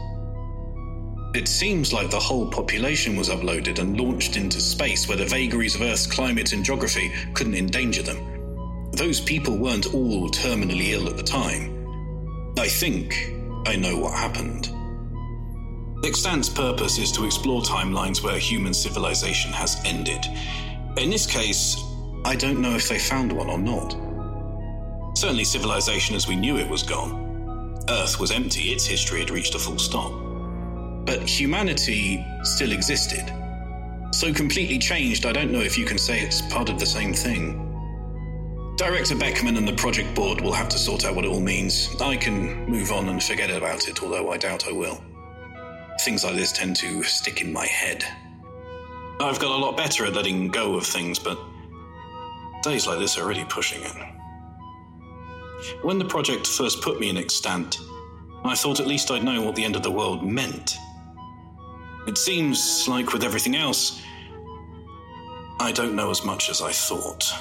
It 1.34 1.48
seems 1.48 1.94
like 1.94 2.12
the 2.12 2.20
whole 2.20 2.48
population 2.48 3.16
was 3.16 3.30
uploaded 3.30 3.80
and 3.80 3.98
launched 3.98 4.36
into 4.36 4.60
space 4.60 5.08
where 5.08 5.18
the 5.18 5.26
vagaries 5.26 5.76
of 5.76 5.82
Earth's 5.82 6.06
climate 6.06 6.52
and 6.52 6.66
geography 6.66 7.12
couldn't 7.34 7.56
endanger 7.56 8.02
them. 8.02 8.92
Those 8.92 9.22
people 9.22 9.58
weren't 9.58 9.94
all 9.94 10.30
terminally 10.30 10.90
ill 10.90 11.08
at 11.08 11.16
the 11.16 11.24
time. 11.24 12.54
I 12.60 12.68
think 12.68 13.34
I 13.66 13.78
know 13.78 13.98
what 13.98 14.14
happened. 14.14 14.70
Extant's 16.04 16.50
purpose 16.50 16.98
is 16.98 17.14
to 17.14 17.26
explore 17.26 17.62
timelines 17.62 18.22
where 18.22 18.38
human 18.38 18.74
civilization 18.74 19.54
has 19.54 19.80
ended. 19.86 20.26
In 20.98 21.10
this 21.10 21.26
case, 21.26 21.82
I 22.26 22.36
don't 22.36 22.60
know 22.60 22.76
if 22.76 22.90
they 22.90 23.00
found 23.00 23.32
one 23.32 23.50
or 23.50 23.58
not. 23.58 23.96
Certainly, 25.16 25.46
civilization 25.46 26.16
as 26.16 26.28
we 26.28 26.36
knew 26.36 26.58
it 26.58 26.68
was 26.68 26.84
gone. 26.84 27.31
Earth 27.90 28.20
was 28.20 28.32
empty, 28.32 28.72
its 28.72 28.86
history 28.86 29.20
had 29.20 29.30
reached 29.30 29.56
a 29.56 29.60
full 29.60 29.80
stop. 29.80 30.12
But 31.06 31.28
humanity 31.28 32.26
still 32.44 32.72
existed. 32.72 33.32
So 34.12 34.34
completely 34.34 34.78
changed, 34.78 35.26
I 35.26 35.32
don't 35.32 35.52
know 35.52 35.62
if 35.62 35.78
you 35.78 35.86
can 35.86 35.98
say 35.98 36.20
it's 36.20 36.42
part 36.54 36.70
of 36.70 36.80
the 36.80 36.86
same 36.86 37.14
thing. 37.14 37.68
Director 38.78 39.16
Beckman 39.16 39.58
and 39.58 39.68
the 39.68 39.74
project 39.74 40.14
board 40.16 40.42
will 40.42 40.54
have 40.54 40.70
to 40.70 40.78
sort 40.78 41.06
out 41.06 41.16
what 41.16 41.26
it 41.26 41.30
all 41.30 41.40
means. 41.40 41.90
I 42.02 42.16
can 42.18 42.66
move 42.66 42.92
on 42.92 43.10
and 43.10 43.22
forget 43.22 43.50
about 43.50 43.88
it, 43.88 44.02
although 44.02 44.32
I 44.32 44.38
doubt 44.38 44.68
I 44.68 44.72
will. 44.72 45.04
Things 46.02 46.24
like 46.24 46.36
this 46.36 46.52
tend 46.52 46.76
to 46.78 47.04
stick 47.04 47.42
in 47.42 47.54
my 47.54 47.66
head. 47.66 48.04
I've 49.20 49.40
got 49.40 49.52
a 49.52 49.64
lot 49.64 49.78
better 49.78 50.06
at 50.06 50.14
letting 50.14 50.48
go 50.48 50.76
of 50.76 50.86
things, 50.86 51.20
but 51.20 51.38
days 52.64 52.88
like 52.88 53.00
this 53.00 53.18
are 53.18 53.28
really 53.28 53.46
pushing 53.46 53.82
it. 53.84 53.96
When 55.82 55.98
the 56.00 56.06
project 56.06 56.48
first 56.48 56.82
put 56.82 57.00
me 57.00 57.10
in 57.10 57.18
extant, 57.18 57.80
I 58.44 58.56
thought 58.56 58.80
at 58.80 58.88
least 58.88 59.12
I'd 59.12 59.24
know 59.24 59.42
what 59.42 59.56
the 59.56 59.64
end 59.64 59.76
of 59.76 59.84
the 59.84 59.92
world 59.92 60.24
meant. 60.24 60.76
It 62.08 62.18
seems 62.18 62.88
like 62.88 63.14
with 63.14 63.24
everything 63.24 63.56
else, 63.56 64.02
I 65.60 65.72
don't 65.72 65.96
know 65.96 66.10
as 66.10 66.26
much 66.26 66.50
as 66.50 66.62
I 66.62 66.72
thought. 66.72 67.32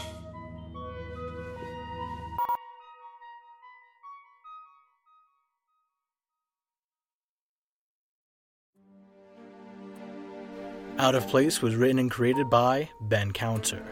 Out 10.99 11.15
of 11.15 11.27
Place 11.29 11.63
was 11.63 11.77
written 11.77 11.99
and 11.99 12.11
created 12.11 12.51
by 12.51 12.91
Ben 13.01 13.33
Counter. 13.33 13.83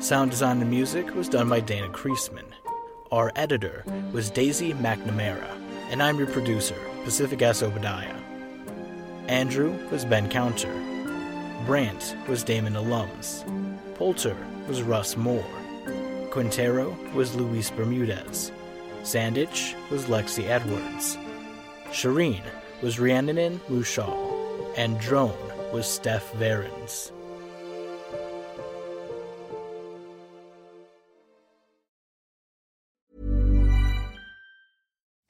Sound 0.00 0.30
design 0.30 0.60
and 0.60 0.70
music 0.70 1.14
was 1.14 1.26
done 1.30 1.48
by 1.48 1.60
Dana 1.60 1.88
Creaseman. 1.88 2.44
Our 3.12 3.30
editor 3.36 3.84
was 4.14 4.30
Daisy 4.30 4.72
McNamara, 4.72 5.50
and 5.90 6.02
I'm 6.02 6.16
your 6.16 6.28
producer, 6.28 6.78
Pacific 7.04 7.42
S. 7.42 7.62
Obadiah. 7.62 8.16
Andrew 9.28 9.78
was 9.90 10.06
Ben 10.06 10.30
Counter. 10.30 10.72
Brandt 11.66 12.16
was 12.26 12.42
Damon 12.42 12.72
Alums. 12.72 13.44
Poulter 13.96 14.34
was 14.66 14.80
Russ 14.80 15.14
More. 15.14 15.44
Quintero 16.30 16.96
was 17.12 17.34
Luis 17.34 17.70
Bermudez. 17.70 18.50
Sandic 19.02 19.74
was 19.90 20.06
Lexi 20.06 20.44
Edwards. 20.48 21.18
Shereen 21.90 22.40
was 22.80 22.98
Rhiannon 22.98 23.60
Moushall. 23.68 24.72
And 24.78 24.98
Drone 24.98 25.36
was 25.70 25.86
Steph 25.86 26.32
Varens. 26.32 27.12